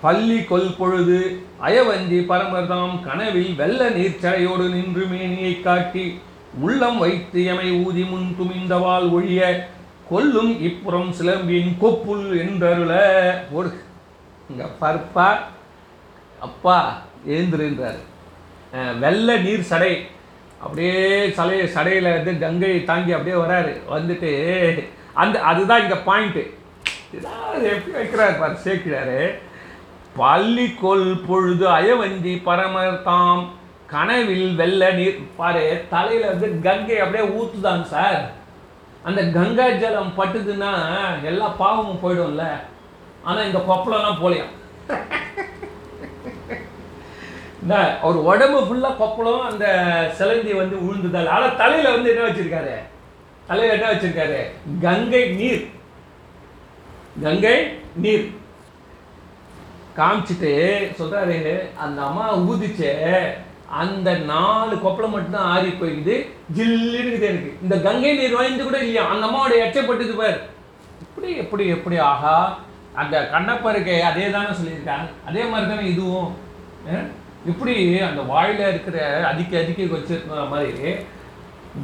பள்ளி 0.00 0.44
கொல் 0.44 0.74
பொழுது 0.78 1.42
அயவந்தி 1.62 2.18
பரமர்தாம் 2.28 3.04
கனவில் 3.04 3.54
வெள்ள 3.54 3.90
நீர்ச்சடையோடு 3.90 4.70
நின்று 4.70 5.06
மேனியை 5.06 5.60
காட்டி 5.60 6.20
உள்ளம் 6.64 6.98
வைத்து 7.04 7.38
எமை 7.52 7.68
ஊதி 7.84 8.04
முன் 8.10 8.28
துமிந்தவால் 8.38 9.06
ஒழிய 9.16 9.40
கொல்லும் 10.10 10.52
இப்புறம் 10.68 11.08
சிலம்பின் 11.18 11.72
கொப்புல் 11.82 12.26
என்றருள. 12.42 12.92
ஒரு 13.56 13.68
இங்கே 14.50 14.66
பருப்பா? 14.82 15.28
அப்பா 16.46 16.76
எழுந்துருன்றாரு 17.34 18.02
வெள்ளை 19.02 19.34
நீர் 19.46 19.68
சடை. 19.70 19.94
அப்படியே 20.64 21.00
சலை 21.38 21.56
சடையில் 21.74 22.14
வந்து 22.14 22.32
கங்கையை 22.44 22.78
தாங்கி 22.90 23.12
அப்படியே 23.16 23.36
வராரு. 23.42 23.72
வந்துட்டு 23.94 24.30
அந்த 25.22 25.36
அதுதான் 25.50 25.82
இங்கே 25.84 25.98
பாயிண்ட்டு 26.08 26.44
இதான் 27.16 27.66
எப்படி 27.72 27.92
வைக்கிறார் 27.98 28.40
பாரு 28.40 28.56
சேர்க்கிறாரு. 28.64 29.18
பள்ளி 30.20 30.66
கொல் 30.82 31.08
பொழுது 31.28 31.66
அயவந்தி 31.78 32.34
பரமர் 32.48 33.02
தாம். 33.08 33.44
கனவில் 33.92 34.48
வெள்ள 34.60 34.82
நீர் 34.98 35.18
பாரு 35.36 35.64
தலையில் 35.92 36.30
வந்து 36.30 36.46
கங்கை 36.66 36.96
அப்படியே 37.02 37.24
ஊத்துதாங்க 37.38 37.86
சார். 37.94 38.22
அந்த 39.08 39.20
கங்கா 39.36 39.66
ஜலம் 39.82 40.16
பட்டுதுன்னா 40.18 40.70
எல்லா 41.30 41.48
பாவமும் 41.60 42.02
போயிடும்ல. 42.04 42.46
ஆனால் 43.26 43.46
இந்த 43.48 43.60
கொப்பளம்லாம் 43.68 44.22
போலையாம் 44.22 44.54
இந்த 47.62 47.76
அவர் 48.04 48.18
உடம்பு 48.30 48.58
ஃபுல்லாக 48.66 49.00
கொப்பளம் 49.02 49.46
அந்த 49.50 49.66
சிலந்தி 50.18 50.52
வந்து 50.62 50.76
உழுந்துதால் 50.88 51.32
ஆனால் 51.36 51.56
தலையில் 51.62 51.94
வந்து 51.94 52.10
என்ன 52.12 52.26
வச்சிருக்காரு? 52.26 52.74
தலையில் 53.48 53.74
என்ன 53.76 53.88
வச்சிருக்காரு? 53.92 54.40
கங்கை 54.84 55.22
நீர். 55.40 55.64
கங்கை 57.24 57.56
நீர். 58.04 58.26
காமிச்சிட்டு 59.98 60.52
சொல்கிறாரு 60.98 61.40
அந்த 61.84 61.98
அம்மா 62.08 62.24
ஊதிச்சே 62.50 62.92
அந்த 63.82 64.08
நாலு 64.30 64.74
கொப்பளம் 64.84 65.14
மட்டும்தான் 65.14 65.48
ஆறி 65.54 65.70
போயிடுது 65.80 66.14
ஜில்லுன்னு 66.56 67.22
எனக்கு. 67.30 67.50
இந்த 67.62 67.76
கங்கை 67.86 68.12
நீர் 68.18 68.36
வாய்ந்து 68.38 68.64
கூட 68.64 68.78
இல்லையா? 68.78 69.04
அந்த 69.12 69.26
அம்மாவோட 69.26 69.54
எச்சப்பட்டுது 69.64 70.14
பார். 70.20 70.38
இப்படி 71.04 71.30
எப்படி 71.42 71.66
எப்படி 71.76 71.96
ஆகா 72.10 72.36
அந்த 73.02 73.16
கண்ணப்பருக்கை 73.32 73.96
அதே 74.10 74.26
தானே 74.34 74.52
சொல்லியிருக்காங்க. 74.58 75.08
அதே 75.28 75.42
மாதிரி 75.50 75.70
தானே 75.70 75.86
இதுவும் 75.92 76.30
இப்படி 77.50 77.74
அந்த 78.08 78.20
வாயில 78.32 78.68
இருக்கிற 78.72 78.98
அதிக்க 79.30 79.58
அதிக்க 79.62 79.82
வச்சிருக்கிற 79.94 80.48
மாதிரி 80.52 80.92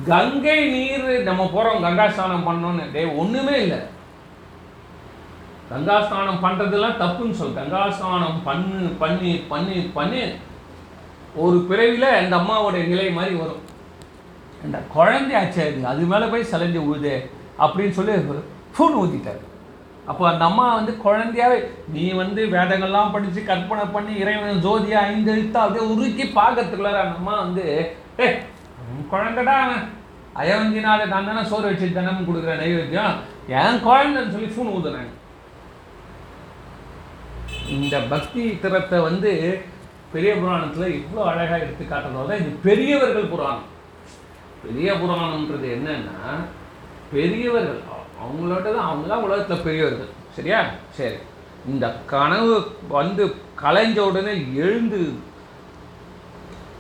கங்கை 0.09 0.61
நீர் 0.75 1.09
நம்ம 1.29 1.43
போகிறோம் 1.55 1.83
கங்கா 1.87 2.07
ஸ்நானம் 2.11 2.47
பண்ணோன்னு. 2.49 2.85
டே 2.93 3.03
ஒண்ணுமே 3.23 3.57
இல்லை. 3.65 3.81
கங்கா 5.73 5.97
ஸ்நானம் 6.07 6.41
பண்றதெல்லாம் 6.45 6.99
தப்புன்னு 7.03 7.39
சொல். 7.41 7.59
கங்கா 7.59 7.83
ஸ்நானம் 7.91 8.41
பண்ணு 8.49 8.89
பண்ணி 9.03 9.33
பண்ணி 9.53 9.77
பண்ணி. 9.99 10.23
ஒரு 11.35 11.59
பிறவியில் 11.69 12.17
அந்த 12.19 12.35
அம்மாவோட 12.37 12.77
நிலை 12.89 13.11
மாதிரி 13.11 13.35
வரும். 13.35 13.63
அந்த 14.65 14.79
குழந்தை 14.95 15.35
அது 15.37 15.87
அது 15.87 16.03
மேலே 16.05 16.27
போய் 16.27 16.51
செலஞ்சு 16.53 16.81
உழுதே 16.89 17.17
அப்படின்னு 17.59 17.97
சொல்லி 17.99 18.43
ஃபோன் 18.77 18.99
ஊற்றிட்டார் 19.01 19.41
அப்போ 20.07 20.29
அந்த 20.29 20.45
அம்மா 20.45 20.75
வந்து 20.75 20.93
குழந்தையாவே 21.05 21.59
நீ 21.89 22.13
வந்து 22.13 22.43
வேதங்கள்லாம் 22.55 23.13
படித்து 23.13 23.45
கற்பனை 23.45 23.85
பண்ணி 23.85 24.13
இறைவன் 24.23 24.63
ஜோதியா 24.65 25.01
ஐந்து 25.11 25.33
எழுத்து 25.33 25.59
அப்படியே 25.59 25.85
உருக்கி 25.93 26.25
பார்க்கறதுக்குள்ளார 26.39 27.03
அந்த 27.03 27.17
அம்மா 27.17 27.35
வந்து 27.41 27.65
ஏ 28.21 28.29
குழந்தைடா 29.13 29.57
அயவஞ்சி 30.37 30.79
அயவந்தினால 30.81 31.07
நான் 31.07 31.29
தானே 31.29 31.43
சோறு 31.49 31.67
வச்சு 31.69 31.87
தினமும் 31.93 32.29
கொடுக்குற 32.29 32.53
நைவேத்தியம். 32.61 33.17
என் 33.49 33.83
குழந்தைன்னு 33.87 34.35
சொல்லி 34.35 34.49
ஃபோன் 34.55 34.73
ஊதுனாங்க. 34.77 35.11
இந்த 37.69 38.01
பக்தி 38.13 38.59
திறத்தை 38.63 39.01
வந்து 39.01 39.33
பெரிய 40.13 40.35
புராணத்தில் 40.35 41.05
இவ்வளோ 41.05 41.23
அழகாக 41.23 41.59
எடுத்து 41.59 41.85
காட்டுறதால 41.85 42.29
தான் 42.29 42.39
இது 42.39 42.59
பெரியவர்கள் 42.63 43.25
புராணம். 43.25 43.63
பெரிய 44.67 44.93
புராணம்ன்றது 44.93 45.67
என்னன்னா 45.67 46.45
பெரியவர்கள் 47.13 47.81
அவங்களோட 48.23 48.63
தான் 48.63 48.87
அவங்க 48.87 49.09
தான் 49.09 49.23
உலகத்தில் 49.23 49.61
பெரியவர்கள். 49.61 50.09
சரியா? 50.33 50.65
சரி. 50.91 51.15
இந்த 51.69 51.95
கனவு 52.07 52.77
வந்து 52.89 53.35
கலைஞ்ச 53.63 53.99
உடனே 53.99 54.47
எழுந்து 54.55 55.13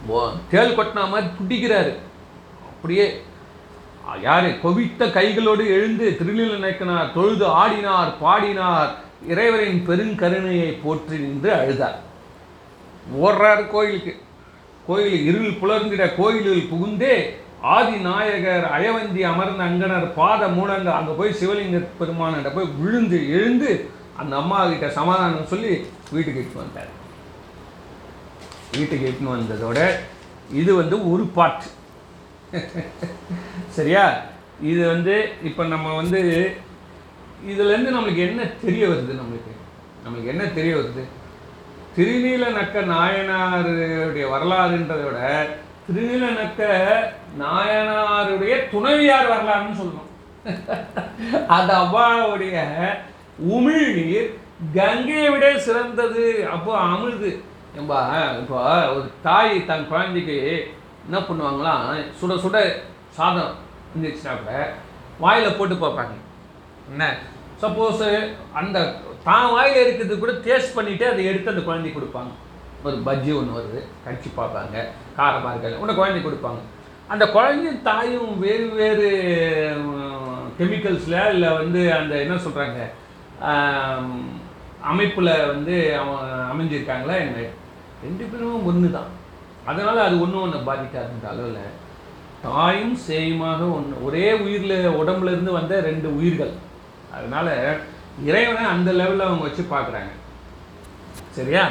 ஓ- 0.06 0.32
தேள் 0.50 0.74
கொட்டின 0.74 1.08
மாதிரி 1.08 1.26
துடிக்கிறாரு. 1.26 1.96
அப்படியே 2.60 3.22
யார்? 4.22 4.44
கொவித்த 4.44 5.10
கைகளோடு 5.10 5.66
எழுந்து 5.66 6.16
திருநீல 6.18 6.58
நயக்கனார் 6.58 7.12
தொழுது 7.12 7.46
ஆடினார் 7.46 8.12
பாடினார். 8.20 8.94
இறைவரின் 9.28 9.84
பெருங்கருணையை 9.86 10.78
போற்றி 10.82 11.18
நின்று 11.18 11.52
அழுதார். 11.52 12.10
ஓடுறாரு 13.20 13.70
கோயிலுக்கு. 13.70 14.12
கோயில் 14.86 15.24
இருள் 15.24 15.58
புலர்ந்திட 15.60 16.14
கோயிலில் 16.16 16.68
புகுந்தே 16.72 17.14
ஆதி 17.62 17.96
நாயகர் 17.96 18.64
அயவந்தி 18.72 19.22
அமர்ந்த 19.22 19.62
அங்கனர் 19.62 20.14
பாத 20.14 20.48
மூடங்க 20.48 20.94
அங்கே 20.94 21.12
போய் 21.12 21.38
சிவலிங்க 21.40 21.88
பெருமானிட்ட 22.00 22.54
போய் 22.54 22.64
விழுந்து 22.64 23.28
எழுந்து 23.28 23.70
அந்த 24.16 24.36
அம்மா 24.36 24.66
கிட்ட 24.66 24.90
சமாதானம் 24.90 25.46
சொல்லி 25.46 25.86
வீட்டுக்கு 26.12 26.40
இட்டு 26.40 26.58
வந்தார். 26.58 26.90
வீட்டுக்கு 28.72 29.06
இட்டுன்னு 29.06 29.34
வந்ததோட 29.36 29.78
இது 30.50 30.74
வந்து 30.74 31.10
ஒரு 31.12 31.26
பாட்டு. 31.26 31.68
சரியா? 33.76 34.04
இது 34.60 34.86
வந்து 34.86 35.28
இப்போ 35.42 35.64
நம்ம 35.64 35.94
வந்து 35.94 36.20
இதுலேருந்து 37.46 37.90
நம்மளுக்கு 37.90 38.16
என்ன 38.16 38.44
தெரிய 38.44 38.88
வருது 38.88 39.12
நம்மளுக்கு? 39.14 39.52
நம்மளுக்கு 40.04 40.26
என்ன 40.26 40.44
தெரிய 40.44 40.76
வருது? 40.76 41.04
திருநீல 41.96 42.44
நக்க 42.50 42.84
நாயனாருடைய 42.92 44.26
வரலாறுன்றதை 44.30 45.04
விட 45.04 45.20
திருநீல 45.86 46.26
நக்க 46.38 46.60
நாயனாருடைய 47.38 48.54
துணைவியார் 48.70 49.32
வரலாறுன்னு 49.32 49.80
சொல்லணும். 49.80 50.08
அந்த 51.56 51.70
அவ்வாவுடைய 51.82 52.56
உமிழ்நீர் 53.48 54.30
கங்கையை 54.74 55.28
விட 55.30 55.44
சிறந்தது 55.58 56.24
அப்போ 56.54 56.72
அமிழ்து 56.86 57.30
ஏம்பா 57.78 58.00
இப்போ 58.40 58.58
ஒரு 58.94 59.06
தாய் 59.22 59.54
தன் 59.66 59.88
குழந்தைக்கு 59.88 60.38
என்ன 61.06 61.18
பண்ணுவாங்களாம் 61.20 61.86
சுட 62.20 62.32
சுட 62.44 62.56
சாதம் 63.10 63.54
இருந்துச்சுன்னா 63.92 64.34
கூட 64.38 64.52
வாயில் 65.18 65.56
போட்டு 65.58 65.74
பார்ப்பாங்க. 65.74 66.14
என்ன? 66.88 67.04
சப்போஸ் 67.62 68.04
அந்த 68.52 68.78
தான் 69.26 69.48
வாயில் 69.54 69.82
இருக்கிறது 69.82 70.14
கூட 70.22 70.32
டேஸ்ட் 70.46 70.76
பண்ணிவிட்டு 70.76 71.04
அதை 71.10 71.22
எடுத்து 71.30 71.52
அந்த 71.52 71.62
குழந்தைக்கு 71.68 71.98
கொடுப்பாங்க. 71.98 72.32
ஒரு 72.86 72.96
பஜ்ஜி 73.08 73.32
ஒன்று 73.40 73.56
வருது 73.58 73.80
கடிச்சு 74.04 74.28
பார்ப்பாங்க 74.38 74.76
காரமாக 75.18 75.52
இருக்காது 75.54 75.82
ஒன்று 75.82 75.98
குழந்தைக்கு 76.00 76.28
கொடுப்பாங்க. 76.28 76.60
அந்த 77.12 77.24
குழந்தையும் 77.36 77.82
தாயும் 77.88 78.32
வேறு 78.44 78.66
வேறு 78.80 79.08
கெமிக்கல்ஸில் 80.58 81.18
இல்லை 81.34 81.50
வந்து 81.60 81.80
அந்த 81.98 82.14
என்ன 82.24 82.36
சொல்கிறாங்க 82.46 82.80
அமைப்பில் 84.90 85.32
வந்து 85.52 85.74
அவன் 86.00 86.22
அமைஞ்சிருக்காங்களா 86.52 87.16
என்ன? 87.24 87.46
ரெண்டு 88.06 88.24
பேரும் 88.30 88.66
ஒன்று 88.70 88.88
தான் 88.98 89.10
அதனால் 89.70 90.06
அது 90.06 90.14
ஒன்று 90.24 90.42
ஒன்று 90.44 90.66
பாதிக்காதுன்ற 90.68 91.26
அளவில் 91.32 91.72
தாயும் 92.46 92.96
சேயுமாக 93.06 93.60
ஒன்று 93.76 94.04
ஒரே 94.06 94.26
உயிரில் 94.44 94.94
உடம்புலேருந்து 95.00 95.52
வந்த 95.58 95.74
ரெண்டு 95.88 96.08
உயிர்கள். 96.18 96.54
அதனால் 97.16 97.52
இறைவனை 98.24 98.64
அந்த 98.64 98.92
லெவலில் 98.92 99.22
அவங்க 99.22 99.42
வச்சு 99.42 99.66
பார்க்குறாங்க. 99.70 100.10
சரியா? 101.30 101.68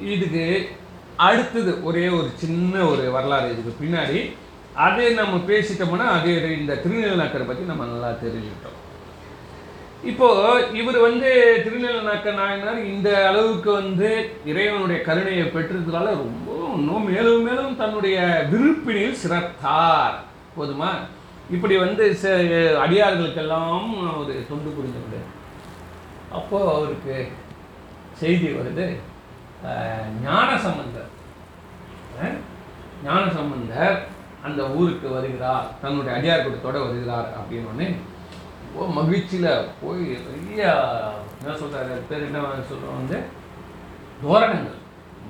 இதுக்கு 0.00 0.68
அடுத்தது 1.16 1.84
ஒரே 1.84 2.08
ஒரு 2.08 2.30
சின்ன 2.34 2.86
ஒரு 2.86 3.10
வரலாறு 3.10 3.50
இதுக்கு 3.50 3.84
பின்னாடி. 3.84 4.34
அதே 4.76 5.12
நம்ம 5.12 5.36
பேசிட்டோம்னா 5.36 6.06
அதே 6.06 6.58
இந்த 6.58 6.74
திருநெல்வேலிக்கரை 6.74 7.46
பற்றி 7.46 7.64
நம்ம 7.64 7.84
நல்லா 7.84 8.10
தெரிஞ்சுக்கிட்டோம். 8.10 8.74
இப்போ 10.04 10.60
இவர் 10.72 10.98
வந்து 10.98 11.60
திருநெல்வேலிக்க 11.64 12.34
நாயனார் 12.34 12.84
இந்த 12.84 13.28
அளவுக்கு 13.28 13.72
வந்து 13.72 14.30
இறைவனுடைய 14.46 15.02
கருணையை 15.02 15.46
பெற்றதுனால 15.46 16.04
ரொம்ப 16.04 16.72
இன்னும் 16.74 17.12
மேலும் 17.12 17.42
மேலும் 17.42 17.76
தன்னுடைய 17.76 18.46
விருப்பினில் 18.50 19.12
சிறத்தார். 19.12 20.24
போதுமா? 20.58 20.88
இப்படி 21.50 21.76
வந்து 21.76 22.16
ச- 22.22 22.86
அடியார்களுக்கெல்லாம் 22.86 23.90
ஒரு 24.18 24.46
தொண்டு 24.48 24.70
புரிஞ்சவர். 24.70 25.35
அப்போது 26.38 26.70
அவருக்கு 26.74 27.16
செய்தி 28.20 28.48
வருது 28.58 28.86
ஞான 30.24 30.48
சம்பந்தர். 30.66 31.10
ஞான 33.06 33.24
சம்பந்தர் 33.38 33.96
அந்த 34.46 34.62
ஊருக்கு 34.78 35.08
வருகிறார் 35.14 35.66
தன்னுடைய 35.82 36.12
அடியார் 36.16 36.44
கூட்டத்தோட 36.44 36.78
வருகிறார் 36.86 37.28
அப்படின்னு 37.38 37.88
ஓ 38.76 38.86
மகிழ்ச்சியில் 38.98 39.66
போய் 39.80 40.00
நிறைய 40.26 40.62
என்ன 41.40 41.52
சொல்கிறாரு 41.60 41.94
பேர் 42.08 42.26
என்ன 42.28 42.62
சொல்கிறோம் 42.70 42.98
வந்து 43.00 43.18
தோரணங்கள் 44.22 44.82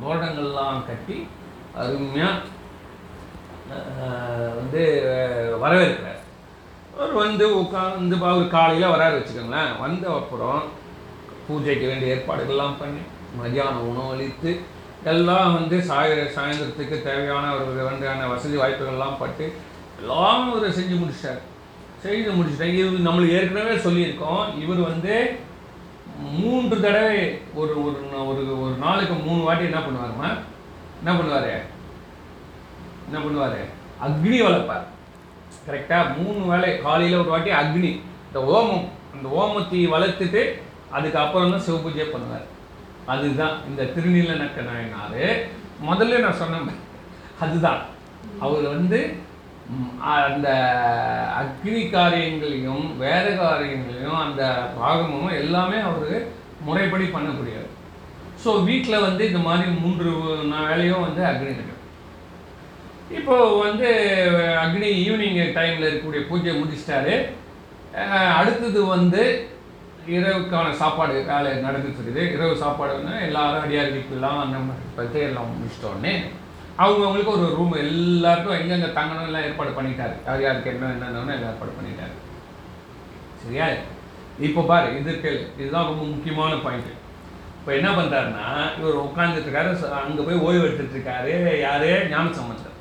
தோரணங்கள்லாம் 0.03 0.81
கட்டி 0.89 1.17
அருமையாக 1.81 2.55
வந்து 4.59 4.83
வரவேற்கிறார். 5.63 6.23
அவர் 6.95 7.13
வந்து 7.23 7.45
உட்காந்து 7.61 8.17
அவர் 8.31 8.55
காலையில் 8.57 8.93
வராரு 8.95 9.17
வச்சுக்கோங்களேன். 9.19 9.73
வந்த 9.81 10.05
அப்புறம் 10.21 10.63
பூஜைக்கு 11.47 11.87
வேண்டிய 11.91 12.15
ஏற்பாடுகள்லாம் 12.15 12.79
பண்ணி 12.81 13.03
மதியானம் 13.39 13.89
உணவளித்து 13.91 14.51
எல்லாம் 15.13 15.55
வந்து 15.57 15.77
சாய 15.89 16.15
சாயந்தரத்துக்கு 16.37 16.97
தேவையான 17.09 17.51
ஒரு 17.57 17.73
வேண்டியான 17.89 18.29
வசதி 18.33 18.57
வாய்ப்புகள்லாம் 18.61 19.21
பட்டு 19.21 19.47
எல்லாம் 20.01 20.47
அவர் 20.53 20.77
செஞ்சு 20.79 20.97
முடிச்சிட்டார். 21.01 21.43
செய்து 22.05 22.31
முடிச்சிட்டார். 22.33 22.73
இது 22.79 23.07
நம்மளுக்கு 23.09 23.37
ஏற்கனவே 23.39 23.75
சொல்லியிருக்கோம். 23.87 24.47
இவர் 24.63 24.83
வந்து 24.91 25.15
மூன்று 26.41 26.77
தடவை 26.81 27.21
ஒரு 27.61 27.73
ஒரு 27.85 27.97
ஒரு 28.31 28.43
ஒரு 28.65 28.75
நாளுக்கு 28.85 29.15
மூணு 29.15 29.41
வாட்டி 29.47 29.65
என்ன 29.65 29.81
பண்ணுவாருமா 29.87 30.29
என்ன 31.01 31.11
பண்ணுவார்? 31.17 31.49
என்ன 33.07 33.19
பண்ணுவார்? 33.25 33.59
அக்னி 34.07 34.39
வளர்ப்பார். 34.47 34.87
கரெக்டாக 35.67 36.05
மூணு 36.19 36.41
வேளை 36.51 36.71
காலையில் 36.87 37.21
ஒரு 37.23 37.31
வாட்டி 37.35 37.51
அக்னி. 37.63 37.93
இந்த 38.29 38.41
ஓமம் 38.57 38.87
அந்த 39.15 39.27
ஓமத்தை 39.41 39.83
வளர்த்துட்டு 39.97 40.43
அதுக்கப்புறம் 40.97 41.53
தான் 41.55 41.67
சிவபூஜை 41.67 42.07
பண்ணுவார். 42.15 42.47
அதுதான் 43.13 43.55
இந்த 43.69 43.83
திருநீல 43.95 44.35
நக்க 44.43 44.63
நாயனார். 44.71 45.23
முதல்ல 45.89 46.21
நான் 46.25 46.41
சொன்ன 46.43 46.75
அதுதான். 47.45 47.83
அவர் 48.45 48.67
வந்து 48.75 48.99
அந்த 50.25 50.49
அக்னி 51.41 51.81
காரியங்களையும் 51.95 52.85
வேத 53.05 53.27
காரியங்களையும் 53.41 54.19
அந்த 54.25 54.43
பாகமும் 54.81 55.33
எல்லாமே 55.43 55.79
அவர் 55.89 56.13
முறைப்படி 56.67 57.07
பண்ணக்கூடியவர். 57.15 57.73
ஸோ 58.43 58.51
வீட்டில் 58.69 59.05
வந்து 59.07 59.23
இந்த 59.31 59.41
மாதிரி 59.49 59.71
மூன்று 59.83 60.11
வேலையும் 60.69 61.05
வந்து 61.07 61.23
அக்னி 61.31 61.53
நடக்கும் 61.59 61.83
இப்போது 63.19 63.59
வந்து 63.65 63.89
அக்னி 64.63 64.89
ஈவினிங் 65.07 65.41
டைமில் 65.59 65.89
இருக்கக்கூடிய 65.89 66.23
பூஜை 66.31 66.55
முடிச்சிட்டாரு. 66.61 67.15
அடுத்தது 68.39 68.81
வந்து 68.97 69.23
இரவுக்கான 70.07 70.71
சாப்பாடு 70.71 71.13
வேலை 71.13 71.53
நடந்துட்டு 71.53 72.33
இரவு 72.33 72.57
சாப்பாடு 72.57 72.93
வந்து 72.93 73.23
எல்லாரும் 73.23 73.65
அடியார் 73.65 73.95
வீட்டுலாம் 73.97 74.43
அந்த 74.45 74.59
மாதிரி 74.59 75.25
எல்லாம் 75.25 75.49
முடிச்சிட்டோடனே 75.53 76.15
அவங்கவுங்களுக்கு 76.79 77.35
ஒரு 77.37 77.55
ரூம் 77.57 77.73
எல்லாருக்கும் 77.73 78.59
எங்கெங்கே 78.59 78.89
தங்கணும் 79.01 79.27
எல்லாம் 79.27 79.43
ஏற்பாடு 79.43 79.71
பண்ணிட்டாரு. 79.71 80.15
யார் 80.27 80.43
யாருக்கு 80.43 80.71
என்ன 80.71 80.87
என்னென்னு 80.87 81.35
எல்லாம் 81.37 81.51
ஏற்பாடு 81.53 81.73
பண்ணிட்டாரு. 81.79 82.15
சரியா? 83.43 83.67
இப்போ 84.39 84.63
பாரு 84.63 84.99
இது 84.99 85.13
கேளு 85.13 85.43
இதுதான் 85.59 85.87
ரொம்ப 85.87 86.05
முக்கியமான 86.05 86.55
பாயிண்ட் 86.55 86.93
இப்போ 87.59 87.73
என்ன 87.75 87.91
பண்ணுறாருன்னா 87.91 88.47
இவர் 88.79 89.05
உட்காந்துட்டுருக்காரு 89.05 89.91
அங்கே 89.91 90.23
போய் 90.23 90.43
ஓய்வு 90.47 90.67
எடுத்துட்டுருக்காரு 90.67 91.61
யாரு? 91.61 92.09
ஞான 92.11 92.33
சம்பந்தர். 92.33 92.75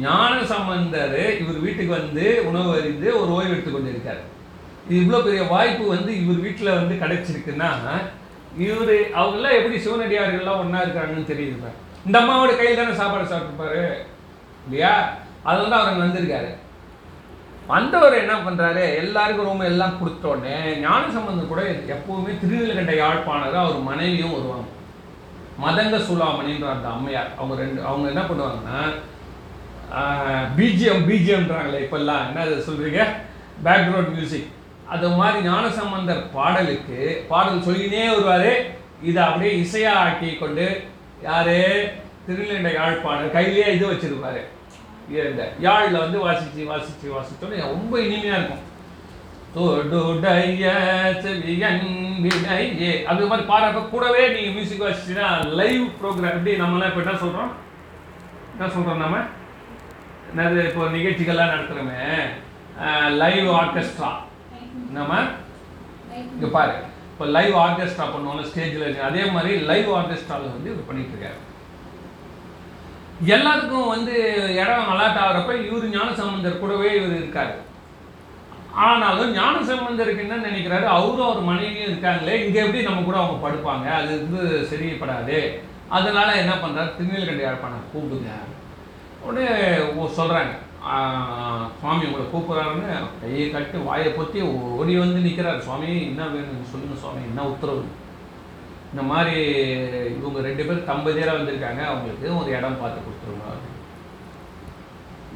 ஞான 0.00 0.44
சம்பந்தர் 0.44 1.38
இவர் 1.38 1.58
வீட்டுக்கு 1.58 1.92
வந்து 1.92 2.42
உணவு 2.44 2.78
அறிந்து 2.78 3.20
ஒரு 3.20 3.30
ஓய்வு 3.30 3.50
எடுத்து 3.50 3.70
கொண்டு 3.70 3.94
இருக்காரு 3.94 4.22
இது 4.88 4.98
இவ்வளோ 5.02 5.22
பெரிய 5.24 5.42
வாய்ப்பு 5.54 5.84
வந்து 5.94 6.10
இவர் 6.22 6.44
வீட்டில் 6.46 6.76
வந்து 6.78 6.94
கிடைச்சிருக்குன்னா 7.02 7.70
இவர் 8.66 8.94
அவங்கெல்லாம் 9.20 9.56
எப்படி 9.58 9.78
சிவனடியார்கள்லாம் 9.86 10.60
ஒன்றா 10.62 10.82
இருக்காங்கன்னு 10.84 11.30
தெரியுது 11.32 11.72
இந்த 12.06 12.16
அம்மாவோட 12.20 12.52
கையில் 12.56 12.80
தானே 12.80 12.92
சாப்பாடு 13.00 13.32
சாப்பிட்டுப்பாரு? 13.32 13.82
இல்லையா? 14.66 14.92
அது 15.48 15.58
வந்து 15.62 15.76
அவர் 15.78 16.02
வந்திருக்காரு. 16.04 16.50
வந்தவர் 17.72 18.20
என்ன 18.20 18.34
பண்ணுறாரு 18.46 18.82
எல்லாருக்கும் 19.02 19.46
ரூம் 19.46 19.68
எல்லாம் 19.70 19.98
கொடுத்தோடனே 20.00 20.56
ஞான 20.80 21.02
சம்பந்தம் 21.16 21.50
கூட 21.52 21.62
எப்போவுமே 21.94 22.32
திருநெல்வேலிகண்ட 22.42 22.94
யாழ்ப்பாணரும் 23.02 23.64
அவர் 23.64 23.86
மனைவியும் 23.90 24.34
வருவாங்க. 24.36 24.68
மதங்க 25.64 25.98
சூலாமணின்ற 26.08 26.66
அந்த 26.74 26.88
அம்மையார் 26.94 27.30
அவங்க 27.38 27.62
ரெண்டு 27.62 27.80
அவங்க 27.90 28.06
என்ன 28.12 28.22
பண்ணுவாங்கன்னா 28.30 28.78
பிஜிஎம் 30.58 31.06
பிஜிஎம்ன்றாங்களே 31.10 31.82
இப்பெல்லாம். 31.84 32.24
என்ன 32.28 32.44
சொல்கிறீங்க 32.68 33.02
பேக்ரவுண்ட் 33.66 34.14
மியூசிக் 34.16 34.52
அது 34.94 35.06
மாதிரி 35.18 35.38
ஞானசம்பந்தர் 35.48 36.22
பாடலுக்கு 36.34 36.98
பாடல் 37.30 37.64
சொல்லினே 37.68 38.02
வருவார். 38.10 38.52
இதை 39.08 39.20
அப்படியே 39.28 39.52
இசையா 39.62 39.92
ஆக்கி 40.04 40.28
கொண்டு 40.42 40.66
யார்? 41.28 41.56
திருநெல்லை 42.26 42.70
யாழ்ப்பாணர் 42.76 43.34
கையிலேயே 43.34 43.66
இது 43.74 43.84
வச்சிருப்பாரு. 43.90 44.40
இந்த 45.32 45.42
யாழில் 45.66 46.02
வந்து 46.04 46.18
வாசிச்சு 46.26 46.62
வாசிச்சு 46.70 47.08
வாசித்தோன்னு 47.16 47.66
ரொம்ப 47.74 47.92
இனிமையாக 48.04 48.38
இருக்கும். 48.38 48.64
தொடுடைய 49.56 50.64
செவியன்பினையே 51.24 52.90
அது 53.10 53.28
மாதிரி 53.30 53.44
பாடுறப்ப 53.50 53.82
கூடவே 53.92 54.22
நீங்கள் 54.34 54.54
மியூசிக் 54.56 54.84
வாசிச்சுன்னா 54.86 55.28
லைவ் 55.60 55.84
ப்ரோக்ராம் 56.00 56.36
எப்படி 56.38 56.54
நம்மளாம் 56.62 56.90
இப்போ 56.90 57.02
என்ன 57.04 57.14
சொல்கிறோம் 57.22 57.52
என்ன 58.54 58.68
சொல்கிறோம் 58.74 59.02
நம்ம? 59.04 59.18
என்னது 60.30 60.58
இப்போ 60.68 60.88
நிகழ்ச்சிகள்லாம் 60.96 61.52
நடத்துகிறோமே 61.54 62.02
லைவ் 63.22 63.48
ஆர்கெஸ்ட்ரா 63.60 64.10
நம்ம 64.96 65.14
இங்கே 66.34 66.48
பாரு. 66.56 66.74
இப்போ 67.12 67.26
லைவ் 67.36 67.54
ஆர்கெஸ்ட்ரா 67.64 68.06
பண்ணுவோம்ல 68.14 68.46
ஸ்டேஜில் 68.48 69.04
அதே 69.08 69.22
மாதிரி 69.34 69.52
லைவ் 69.70 69.88
ஆர்கெஸ்ட்ராவில் 69.98 70.54
வந்து 70.54 70.70
இவர் 70.72 70.88
பண்ணிட்டு 70.88 71.14
இருக்காரு. 71.14 71.38
எல்லாருக்கும் 73.36 73.92
வந்து 73.94 74.14
இடம் 74.62 74.90
அலாட் 74.94 75.22
ஆகிறப்ப 75.22 75.52
இவர் 75.68 75.94
ஞானசம்பந்தர் 75.94 76.60
கூடவே 76.62 76.90
இவர் 76.98 77.14
இருக்காரு. 77.20 77.54
ஆனாலும் 78.86 79.30
ஞானசம்பந்தருக்கு 79.38 80.24
என்ன 80.24 80.40
நினைக்கிறாரு? 80.48 80.86
அவரும் 80.96 81.28
அவர் 81.28 81.48
மனைவியும் 81.50 81.88
இருக்காங்களே 81.90 82.34
இங்கே 82.44 82.60
எப்படி 82.64 82.82
நம்ம 82.88 83.04
கூட 83.06 83.16
அவங்க 83.20 83.38
படுப்பாங்க? 83.44 83.86
அது 84.00 84.12
வந்து 84.24 84.42
சரியப்படாது 84.70 85.38
அதனால 85.96 86.28
என்ன 86.42 86.54
பண்ணுறாரு 86.62 86.90
திருநெல்வேலி 86.98 87.42
யாழ்ப்பாணம் 87.44 87.90
கூப்பிடுங்க. 87.92 88.32
உடனே 89.26 89.46
சொல்கிறாங்க 90.18 90.54
சுவாமி 91.78 92.06
உங்களை 92.08 92.24
கூப்பிட்றாருன்னு 92.32 92.90
கையை 93.20 93.46
கட்டி 93.54 93.78
வாயை 93.86 94.10
பொத்தி 94.18 94.40
ஓடி 94.78 94.94
வந்து 95.02 95.24
நிற்கிறார் 95.26 95.64
சுவாமி 95.66 95.88
என்ன 96.10 96.22
வேணும்? 96.34 96.68
சொல்லுங்கள் 96.72 97.00
சுவாமி 97.02 97.22
என்ன 97.30 97.46
உத்தரவு? 97.52 97.84
இந்த 98.92 99.02
மாதிரி 99.10 99.36
இவங்க 100.18 100.40
ரெண்டு 100.48 100.66
பேர் 100.68 100.88
தம்பதியராக 100.90 101.38
வந்திருக்காங்க. 101.38 101.82
அவங்களுக்கு 101.90 102.28
ஒரு 102.40 102.50
இடம் 102.58 102.80
பார்த்து 102.82 103.06
கொடுத்துருங்க 103.06 103.54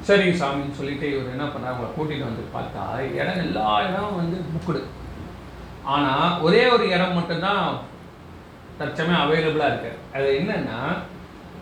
சரிங்க 0.09 0.37
சாமின்னு 0.41 0.79
சொல்லிட்டு 0.79 1.07
இவர் 1.13 1.35
என்ன 1.35 1.47
பண்ணார்? 1.53 1.73
அவங்கள 1.73 1.89
கூட்டிகிட்டு 1.97 2.29
வந்து 2.29 2.45
பார்த்தா 2.57 2.85
இடம் 3.21 3.43
எல்லா 3.47 3.65
இடமும் 3.87 4.21
வந்து 4.21 4.37
புக்குடு 4.53 4.83
ஆனால் 5.95 6.41
ஒரே 6.47 6.63
ஒரு 6.75 6.85
இடம் 6.95 7.17
மட்டும்தான் 7.19 7.65
தற்சமயம் 8.79 9.23
அவைலபிளாக 9.25 9.71
இருக்கு. 9.73 9.93
அது 10.17 10.29
என்னென்னா 10.41 10.79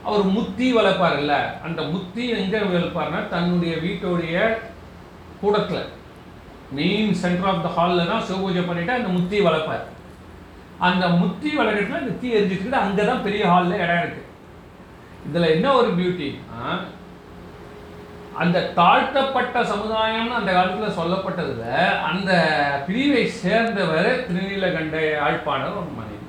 அவர் 0.07 0.25
முத்தி 0.37 0.67
வளர்ப்பார்ல 0.77 1.35
அந்த 1.67 1.81
முத்தி 1.93 2.25
எங்கே 2.41 2.61
வளர்ப்பார்னா 2.67 3.21
தன்னுடைய 3.35 3.75
வீட்டுடைய 3.85 4.37
கூடத்தில். 5.41 5.87
மெயின் 6.79 7.13
சென்டர் 7.23 7.49
ஆஃப் 7.51 7.65
த 7.67 7.71
ஹாலில் 7.77 8.11
தான் 8.13 8.27
சிவபூஜை 8.29 8.63
பண்ணிட்டு 8.67 8.99
அந்த 8.99 9.11
முத்தி 9.17 9.39
வளர்ப்பார். 9.47 9.85
அந்த 10.89 11.05
முத்தி 11.21 11.51
வளர்க்கறதுல 11.59 12.03
இந்த 12.05 12.15
தீ 12.23 12.29
எரிஞ்சிட்டு 12.39 12.85
அங்கே 12.85 13.05
தான் 13.11 13.25
பெரிய 13.27 13.43
ஹாலில் 13.53 13.83
இடம் 13.85 14.01
இருக்குது 14.03 14.27
இதில் 15.29 15.53
என்ன 15.55 15.67
ஒரு 15.79 15.89
பியூட்டின்னா 15.99 16.63
அந்த 18.43 18.59
தாழ்த்தப்பட்ட 18.79 19.63
சமுதாயம்னு 19.71 20.39
அந்த 20.41 20.51
காலத்தில் 20.57 20.99
சொல்லப்பட்டதுல 20.99 21.65
அந்த 22.11 22.31
பிரிவை 22.87 23.25
சேர்ந்தவர் 23.43 24.11
திருநீலகண்ட 24.27 24.97
யாழ்ப்பாணர் 25.15 25.79
ஒரு 25.81 25.91
மனைவி. 25.97 26.27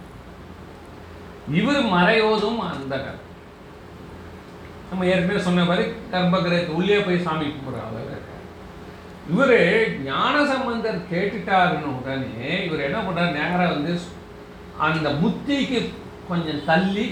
இவர் 1.59 1.81
மறையோதும் 1.95 2.61
அந்த 2.71 2.95
நம்ம 4.89 5.05
ஏற்கனவே 5.11 5.41
சொன்ன 5.47 5.65
மாதிரி 5.69 5.83
கர்ப்பகிரகத்து 6.11 6.77
உள்ளே 6.79 6.99
போய் 7.07 7.25
சாமி 7.27 7.47
கும்பிட்றாங்க 7.47 7.97
இவர் 9.31 9.57
ஞான 10.03 10.35
சம்பந்தர் 10.51 11.01
கேட்டுட்டாருன்னு 11.11 11.89
உடனே 11.97 12.51
இவர் 12.67 12.85
என்ன 12.87 12.99
பண்றாரு? 12.99 13.35
நேராக 13.39 13.67
வந்து 13.73 13.93
அந்த 14.87 15.09
முத்திக்கு 15.23 15.79
கொஞ்சம் 16.29 16.63
தள்ளி 16.69 17.05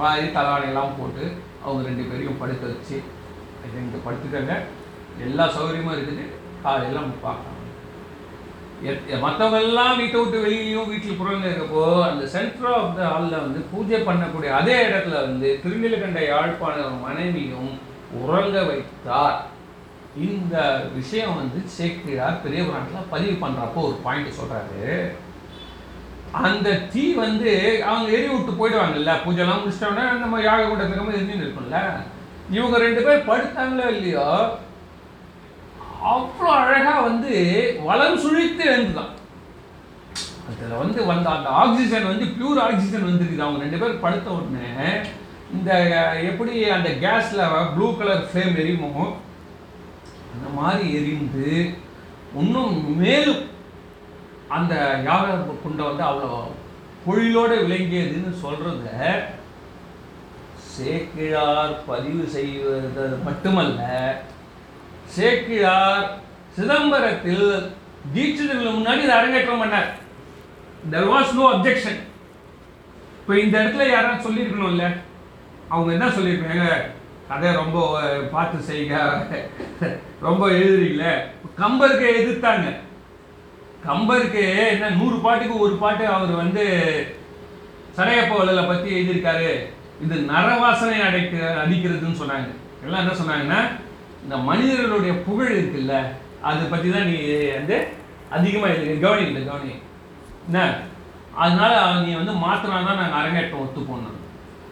வாரி 0.00 0.26
தலாடையெல்லாம் 0.36 0.96
போட்டு 0.98 1.24
அவங்க 1.64 1.82
ரெண்டு 1.88 2.04
பேரையும் 2.10 2.40
படுக்க 2.40 2.66
வச்சு 2.72 2.96
ரெண்டு 3.76 3.98
படுத்துக்கங்க. 4.06 4.54
எல்லா 5.26 5.44
சௌகரியமும் 5.54 5.96
இருக்குது. 5.96 6.24
காலையில் 6.64 7.00
நம்ம 7.00 7.20
பார்க்கலாம். 7.22 7.55
மற்றவங்க 9.24 9.58
எல்லாம் 9.66 9.98
வீட்டை 10.00 10.18
விட்டு 10.20 10.44
வெளியிலையும் 10.44 10.90
வீட்டில் 10.92 11.20
புறந்து 11.20 11.48
இருக்கப்போ 11.50 11.82
அந்த 12.08 12.24
சென்டர் 12.34 12.70
ஆஃப் 12.76 12.96
த 12.98 13.02
ஹாலில் 13.10 13.42
வந்து 13.44 13.60
பூஜை 13.72 13.98
பண்ணக்கூடிய 14.08 14.50
அதே 14.60 14.76
இடத்துல 14.88 15.18
வந்து 15.26 15.50
திருநிலகண்ட 15.64 16.22
யாழ்ப்பாண 16.26 16.86
மனைவியும் 17.04 17.70
உறங்க 18.22 18.56
வைத்தார். 18.70 19.38
இந்த 20.26 20.56
விஷயம் 20.98 21.38
வந்து 21.40 21.60
சேக்கிரார் 21.76 22.42
பெரிய 22.44 22.60
புராணத்தில் 22.66 23.12
பதிவு 23.14 23.34
பண்ணுறப்போ 23.42 23.80
ஒரு 23.88 23.96
பாயிண்ட் 24.04 24.38
சொல்கிறாரு 24.38 24.84
அந்த 26.44 26.68
தீ 26.92 27.04
வந்து 27.24 27.50
அவங்க 27.90 28.08
எரி 28.18 28.28
விட்டு 28.30 28.52
போயிடுவாங்கல்ல 28.60 29.12
பூஜைலாம் 29.24 29.60
முடிச்சிட்டோன்னே 29.60 30.04
நம்ம 30.22 30.40
யாக 30.46 30.64
கூட்டத்துக்கு 30.68 31.18
எரிஞ்சு 31.18 31.42
இருக்கும்ல. 31.42 31.80
இவங்க 32.56 32.76
ரெண்டு 32.84 33.00
பேர் 33.06 33.28
படுத்தாங்களோ 33.28 33.86
இல்லையோ 33.94 34.26
அவ்வளோ 36.12 36.50
அழகாக 36.62 36.98
வந்து 37.08 37.32
வளம் 37.88 38.20
சுழித்து 38.24 38.64
எழுந்துதான். 38.72 39.12
அதில் 40.50 40.80
வந்து 40.82 40.98
வந்த 41.06 41.26
அந்த 41.30 41.48
ஆக்சிஜன் 41.62 42.10
வந்து 42.10 42.26
பியூர் 42.36 42.60
ஆக்சிஜன் 42.64 43.08
வந்துருக்குது. 43.08 43.44
அவங்க 43.44 43.64
ரெண்டு 43.64 43.80
பேரும் 43.82 44.04
படுத்த 44.04 44.28
உடனே 44.30 44.68
இந்த 45.56 45.70
எப்படி 46.30 46.52
அந்த 46.76 46.90
கேஸில் 47.04 47.42
ப்ளூ 47.74 47.88
கலர் 47.98 48.28
ஃப்ளேம் 48.28 48.60
எரியுமோ 48.62 48.92
அந்த 50.34 50.46
மாதிரி 50.58 50.84
எரிந்து 50.98 51.50
இன்னும் 52.40 52.76
மேலும் 53.00 53.42
அந்த 54.56 54.74
யாக 55.04 55.36
குண்டை 55.62 55.84
வந்து 55.86 56.04
அவ்வளோ 56.08 56.40
பொழிலோடு 57.06 57.56
விளங்கியதுன்னு 57.64 58.32
சொல்கிறத 58.44 58.88
சேக்கிழார் 60.72 61.74
பதிவு 61.86 62.24
செய்வது 62.28 63.04
மட்டுமல்ல 63.24 63.82
சேக்கிழார் 65.14 66.06
சிதம்பரத்தில் 66.56 67.46
தீட்சிதர்களுக்கு 68.14 68.78
முன்னாடி 68.78 69.02
இதை 69.04 69.14
அரங்கேற்றம் 69.18 69.62
பண்ணார். 69.62 69.88
தெர் 70.92 71.08
வாஸ் 71.12 71.36
நோ 71.38 71.44
அப்ஜெக்ஷன் 71.54 72.00
இப்போ 73.20 73.34
இந்த 73.42 73.54
இடத்துல 73.62 73.86
யாராவது 73.90 74.26
சொல்லியிருக்கணும்ல? 74.26 74.88
அவங்க 75.72 75.90
என்ன 75.96 76.08
சொல்லியிருக்காங்க? 76.16 76.66
கதை 77.28 77.52
ரொம்ப 77.60 77.78
பார்த்து 78.34 78.58
செய்க 78.70 79.00
ரொம்ப 80.26 80.42
எழுதுறீங்களே? 80.58 81.12
கம்பருக்கு 81.60 82.06
எதிர்த்தாங்க. 82.18 82.66
கம்பருக்கு 83.86 84.44
என்ன 84.74 84.90
நூறு 84.98 85.16
பாட்டுக்கு 85.24 85.56
ஒரு 85.64 85.74
பாட்டு 85.82 86.04
அவர் 86.16 86.32
வந்து 86.42 86.64
சடையப்பவலை 87.96 88.64
பற்றி 88.68 88.88
எழுதியிருக்காரு. 88.96 89.50
இது 90.04 90.16
நரவாசனை 90.30 91.00
அடைக்க 91.08 91.36
அடிக்கிறதுன்னு 91.62 92.20
சொன்னாங்க. 92.22 92.48
எல்லாம் 92.84 93.02
என்ன 93.04 93.16
சொன்னாங்கன்னா 93.20 93.60
இந்த 94.26 94.36
மனிதர்களுடைய 94.46 95.12
புகழ் 95.26 95.52
இருக்குல்ல 95.56 95.96
அதை 96.48 96.62
பற்றி 96.70 96.88
தான் 96.94 97.08
நீ 97.10 97.16
வந்து 97.58 97.76
அதிகமாக 98.36 98.72
எழுதி 98.74 98.94
கவனிக்கல 99.04 99.42
கவனி 99.50 99.72
என்ன? 100.46 100.58
அதனால 101.42 101.72
நீ 102.06 102.10
வந்து 102.20 102.32
மாற்றினா 102.44 102.78
தான் 102.88 103.00
நாங்கள் 103.00 103.18
அரங்கேற்றம் 103.20 103.62
ஒத்துப்போனோம் 103.64 104.22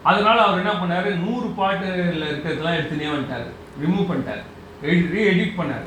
அதனால 0.09 0.37
அவர் 0.45 0.61
என்ன 0.61 0.73
பண்ணார்? 0.79 1.07
நூறு 1.25 1.47
பாட்டுல 1.59 2.27
இருக்கிறதெல்லாம் 2.31 2.77
எடுத்துனே 2.79 3.07
வந்துட்டார் 3.11 3.47
ரிமூவ் 3.83 4.09
பண்ணிட்டார். 4.09 4.43
எடிட் 4.85 5.13
ரீ 5.13 5.21
எடிட் 5.31 5.57
பண்ணார். 5.59 5.85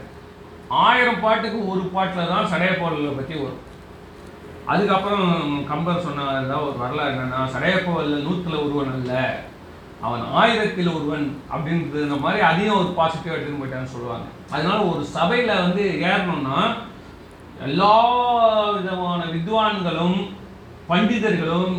ஆயிரம் 0.87 1.22
பாட்டுக்கு 1.24 1.59
ஒரு 1.72 1.83
பாட்டில் 1.96 2.33
தான் 2.33 2.50
சடையப்போவலை 2.52 3.12
பற்றி 3.18 3.35
வரும். 3.42 3.62
அதுக்கப்புறம் 4.72 5.28
கம்பர் 5.70 6.04
சொன்னதான் 6.07 6.64
ஒரு 6.68 6.76
வரலாறு 6.83 7.14
என்னன்னா 7.14 7.42
சடையப்போவல்ல 7.54 8.24
நூற்றில் 8.26 8.62
ஒருவன் 8.64 8.92
அல்ல 8.96 9.12
அவன் 10.01 10.21
ஆயிரத்தில் 10.33 10.95
ஒருவன் 10.95 11.41
அப்படின்றது 11.53 12.19
மாதிரி 12.21 12.41
அதையும் 12.41 12.77
ஒரு 12.77 12.91
பாசிட்டிவ் 12.99 13.33
எடுத்துன்னு 13.33 13.61
போயிட்டான்னு 13.61 13.95
சொல்லுவாங்க. 13.95 14.27
அதனால 14.51 14.85
ஒரு 14.85 15.05
சபையில் 15.05 15.61
வந்து 15.63 15.85
ஏறணும்னா 16.03 16.59
எல்லா 17.63 17.95
விதமான 18.71 19.25
வித்வான்களும் 19.25 20.19
பண்டிதர்களும் 20.89 21.73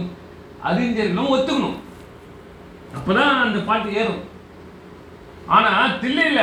அறிஞர்களும் 0.64 1.32
ஒத்துக்கணும். 1.36 1.78
அப்பதான் 2.98 3.40
அந்த 3.46 3.60
பாட்டு 3.60 3.94
ஏறும். 3.94 4.24
ஆனா 5.48 5.72
தில்லையில 6.02 6.42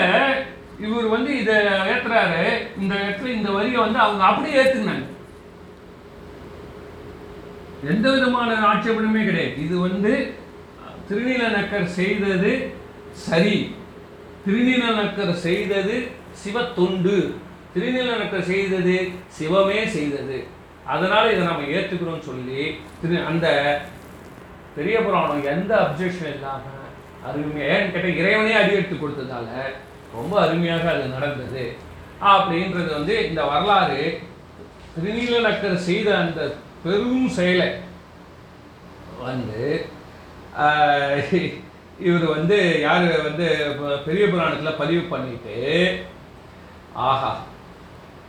இவர் 0.81 1.07
வந்து 1.07 1.39
இதை 1.41 1.57
ஏற்றுறாரு 1.91 2.43
இந்த 2.81 2.95
இடத்துல 2.95 3.27
இந்த 3.27 3.51
வரியை 3.51 3.79
வந்து 3.81 3.99
அவங்க 3.99 4.25
அப்படியே 4.25 4.63
ஏத்துக்கினாங்க. 4.63 5.07
எந்த 7.85 8.11
விதமான 8.11 8.51
ஆட்சேபனமே 8.73 9.25
கிடையாது. 9.25 9.65
இது 9.65 9.79
வந்து 9.79 10.13
திருநீலநக்கர் 11.09 11.89
செய்தது 11.99 12.53
சரி. 13.27 13.57
திருநீலநக்கர் 14.45 15.35
செய்தது 15.47 15.97
சிவத்தொண்டு. 16.43 17.17
திருநீலநக்கர் 17.75 18.49
செய்தது 18.53 18.97
சிவமே 19.39 19.81
செய்தது. 19.97 20.39
அதனால் 20.85 21.33
இதை 21.33 21.43
நம்ம 21.47 21.69
ஏற்றுக்கிறோம்னு 21.77 22.29
சொல்லி 22.31 22.63
திரு 23.01 23.17
அந்த 23.31 23.47
பெரிய 24.77 24.97
புராணம் 25.01 25.47
எந்த 25.55 25.73
அப்ஜெக்ஷன் 25.85 26.33
இல்லாமல் 26.35 26.85
அருமையாக 27.29 27.73
ஏன்னு 27.75 27.93
கேட்டால் 27.93 28.21
இறைவனே 28.21 28.53
அடி 28.53 28.77
எடுத்து 28.79 28.97
கொடுத்ததால 28.97 29.49
ரொம்ப 30.15 30.35
அருமையாக 30.45 30.85
அது 30.93 31.07
நடந்தது. 31.17 31.65
அப்படின்றது 32.33 32.91
வந்து 32.99 33.15
இந்த 33.29 33.41
வரலாறு 33.45 34.03
திருநீலநக்கர் 34.95 35.85
செய்த 35.89 36.09
அந்த 36.19 36.41
பெரும் 36.85 37.29
செயலை 37.29 37.69
வந்து 39.27 39.63
இவர் 42.07 42.25
வந்து 42.27 42.57
யார் 42.81 43.05
வந்து 43.23 43.47
பெரிய 44.07 44.25
புராணத்தில் 44.27 44.81
பதிவு 44.81 45.03
பண்ணிட்டு 45.09 45.57
ஆஹா 47.09 47.31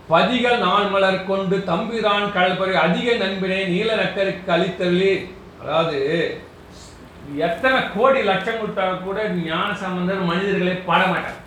பதிகள் 0.09 0.57
நான் 0.59 0.91
மலர் 0.91 1.17
கொண்டு 1.23 1.55
தம்பிரான் 1.63 2.33
கழப்பறி 2.35 2.75
அதிக 2.83 3.15
நண்பினை 3.23 3.61
நீல 3.65 3.89
நக்கருக்கு 3.95 4.53
அளித்தள்ளி 4.55 5.13
அதாவது 5.61 5.97
எத்தனை 7.45 7.79
கோடி 7.95 8.19
லட்சம் 8.23 8.59
கொடுத்தா 8.59 8.85
கூட 8.99 9.17
ஞான 9.41 9.69
சம்பந்தர் 9.83 10.29
மனிதர்களை 10.29 10.75
பாட 10.85 11.01
மாட்டான் 11.07 11.43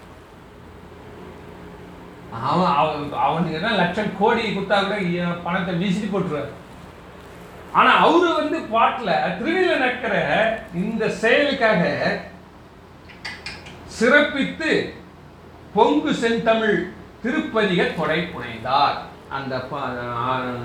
அவன் 2.49 2.75
அவன் 2.81 3.07
அவனுக்கு 3.27 3.59
என்ன 3.61 3.71
லட்சம் 3.75 4.11
கோடி 4.19 4.43
கொடுத்தா 4.49 4.79
கூட 4.81 4.99
பணத்தை 5.47 5.73
வீசிட்டு 5.75 6.11
போட்டுருவார். 6.13 6.51
ஆனா 7.73 7.97
அவரு 7.97 8.35
வந்து 8.35 8.59
பாட்டுல 8.59 9.11
திருநீல 9.39 9.77
நக்கிற 9.77 10.15
இந்த 10.75 11.09
செயலுக்காக 11.09 11.99
சிறப்பித்து 13.87 14.95
பொங்கு 15.75 16.15
செந்தமிழ் 16.15 16.91
திருப்பதிக 17.25 17.95
தொடை 17.97 18.21
புனைந்தார். 18.21 18.95
அந்த 19.29 19.59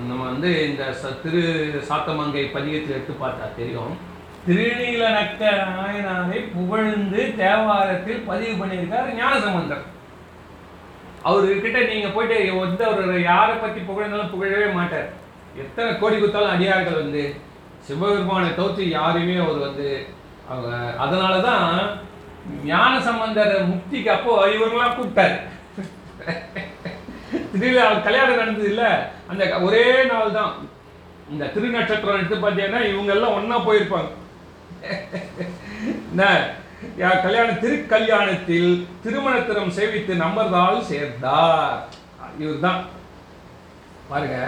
நம்ம 0.06 0.24
வந்து 0.24 0.68
இந்த 0.68 0.84
ச- 0.84 1.20
திரு 1.22 1.82
சாத்தமங்கை 1.88 2.50
பதிகத்தில் 2.52 2.88
எடுத்து 2.88 3.14
பார்த்தா 3.20 3.54
தெரியும். 3.56 3.98
திருநீல 4.48 5.08
நக்க 5.08 5.50
நாயனாரை 5.66 6.48
புகழ்ந்து 6.54 7.34
தேவாரத்தில் 7.38 8.22
பதிவு 8.26 8.66
பண்ணியிருக்கார் 8.66 9.14
ஞானசம்பந்தர். 9.14 9.84
அவர்கிட்ட 11.24 11.88
நீங்க 11.88 12.08
போயிட்டு 12.08 12.46
எந்த 12.46 12.86
ஒரு 12.86 13.22
யாரை 13.22 13.56
பத்தி 13.56 13.80
புகழ்ந்தாலும் 13.80 14.30
புகழவே 14.30 14.72
மாட்டார். 14.72 15.24
எத்தனை 15.62 15.90
கோடி 15.98 16.16
கொடுத்தாலும் 16.16 16.54
அடியார்கள் 16.54 17.02
வந்து 17.02 17.22
சிவபெருமானை 17.86 18.48
தவிர்த்து 18.54 18.84
யாரையுமே 18.90 19.36
அவர் 19.44 19.60
வந்து 19.66 19.88
அவங்க 20.50 20.70
அதனால 21.04 21.34
தான் 21.48 21.66
ஞான 22.70 22.92
சம்பந்தர் 23.08 23.54
முக்திக்கு 23.70 24.10
அப்போ 24.14 24.32
இவங்களாம் 24.54 24.96
கூப்பிட்டாரு. 24.96 25.36
திடீர்னு 27.52 27.80
அவர் 27.86 28.06
கல்யாணம் 28.06 28.40
நடந்தது 28.40 28.68
இல்லை. 28.72 28.90
அந்த 29.30 29.42
ஒரே 29.66 29.86
நாள் 30.12 30.36
தான் 30.38 30.52
இந்த 31.32 31.44
திருநட்சத்திரம் 31.54 32.18
எடுத்து 32.18 32.36
பார்த்தீங்கன்னா 32.44 32.82
இவங்கெல்லாம் 32.90 33.36
ஒன்றா 33.38 33.56
போயிருப்பாங்க. 33.66 34.10
என்ன? 36.10 36.24
யா 37.02 37.10
கல்யாண 37.26 37.48
திருக்கல்யாணத்தில் 37.62 38.70
திருமணத்திரம் 39.04 39.74
சேவித்து 39.78 40.14
நம்பர்தால் 40.24 40.88
சேர்ந்தார். 40.90 41.78
இவர்தான். 42.42 42.82
பாருங்க. 44.10 44.38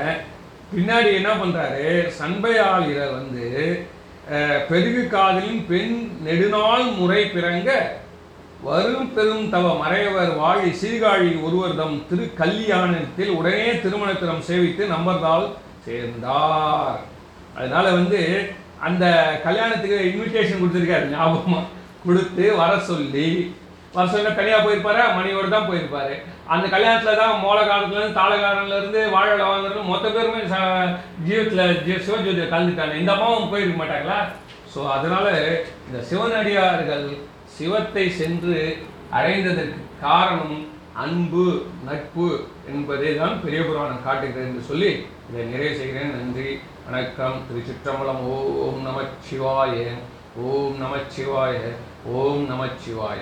பின்னாடி 0.73 1.11
என்ன 1.19 1.31
பண்ணுறாரு 1.35 1.85
சண்பையாளிர 2.19 2.99
வந்து 3.13 3.47
பெருகு 4.71 5.03
காதலின் 5.13 5.63
பெண் 5.69 5.95
நெடுநாள் 6.27 6.87
முறை 6.99 7.23
பிறங்க 7.27 7.71
வரும் 8.67 9.11
பெரும் 9.17 9.47
தவ 9.55 9.67
மறையவர் 9.83 10.33
வாழி 10.41 10.71
சீர்காழி 10.81 11.31
ஒருவர்தம் 11.47 11.97
திரு 12.09 12.25
கல்யாணத்தில் 12.41 13.33
உடனே 13.39 13.69
திருமணத்திடம் 13.85 14.47
சேவித்து 14.49 14.83
நம்பர்தால் 14.95 15.47
சேர்ந்தார். 15.87 16.99
அதனால 17.59 17.85
வந்து 17.99 18.21
அந்த 18.89 19.05
கல்யாணத்துக்கு 19.47 19.99
இன்விடேஷன் 20.11 20.61
கொடுத்துருக்காரு 20.61 21.13
ஞாபகமாக 21.15 21.65
கொடுத்து 22.05 22.45
வர 22.61 22.73
சொல்லி 22.91 23.29
வர 23.93 24.31
தனியாக 24.31 24.69
போயிருப்பாரு 24.69 25.17
மணியோடு 25.17 25.49
தான் 25.49 25.71
போயிருப்பாரு. 25.71 26.23
அந்த 26.47 26.69
கல்யாணத்தில் 26.69 27.17
தான் 27.17 27.41
மோள 27.41 27.65
காலத்துலேருந்து 27.67 28.21
தாளகாரன்லேருந்து 28.21 29.11
வாழை 29.11 29.47
வாங்குறது 29.47 29.83
மொத்த 29.85 30.09
பேருமே 30.11 30.41
ச- 30.41 30.97
ஜீவத்தில் 31.29 31.85
ஜீ 31.85 31.93
சிவஜோதியில் 31.93 32.51
கலந்துட்டாங்க. 32.51 32.95
இந்த 32.95 33.13
அம்மாவும் 33.13 33.51
போயிருக்க 33.51 33.85
மாட்டாங்களா? 33.85 34.29
ஸோ 34.77 34.91
அதனால் 34.91 35.67
இந்த 35.87 36.03
சிவனடியார்கள் 36.03 37.17
சிவத்தை 37.45 38.11
சென்று 38.11 38.77
அடைந்ததற்கு 39.13 39.81
காரணம் 40.01 40.67
அன்பு 40.95 41.63
நட்பு 41.85 42.47
என்பதை 42.67 43.17
தான் 43.17 43.41
பெரிய 43.45 43.63
புராணம் 43.63 44.05
காட்டுகிறது 44.05 44.47
என்று 44.47 44.61
சொல்லி 44.61 45.07
இதை 45.33 45.45
நிறைவு 45.45 45.77
செய்கிறேன். 45.77 46.11
நன்றி 46.11 46.61
வணக்கம். 46.91 47.43
திருச்சிற்றம்பலம். 47.49 48.21
ஓம் 48.21 48.87
நமச்சிவாய. 48.87 49.87
ஓம் 50.37 50.77
நமச்சிவாய. 50.81 51.57
ஓம் 52.05 52.49
நமச்சிவாய. 52.51 53.19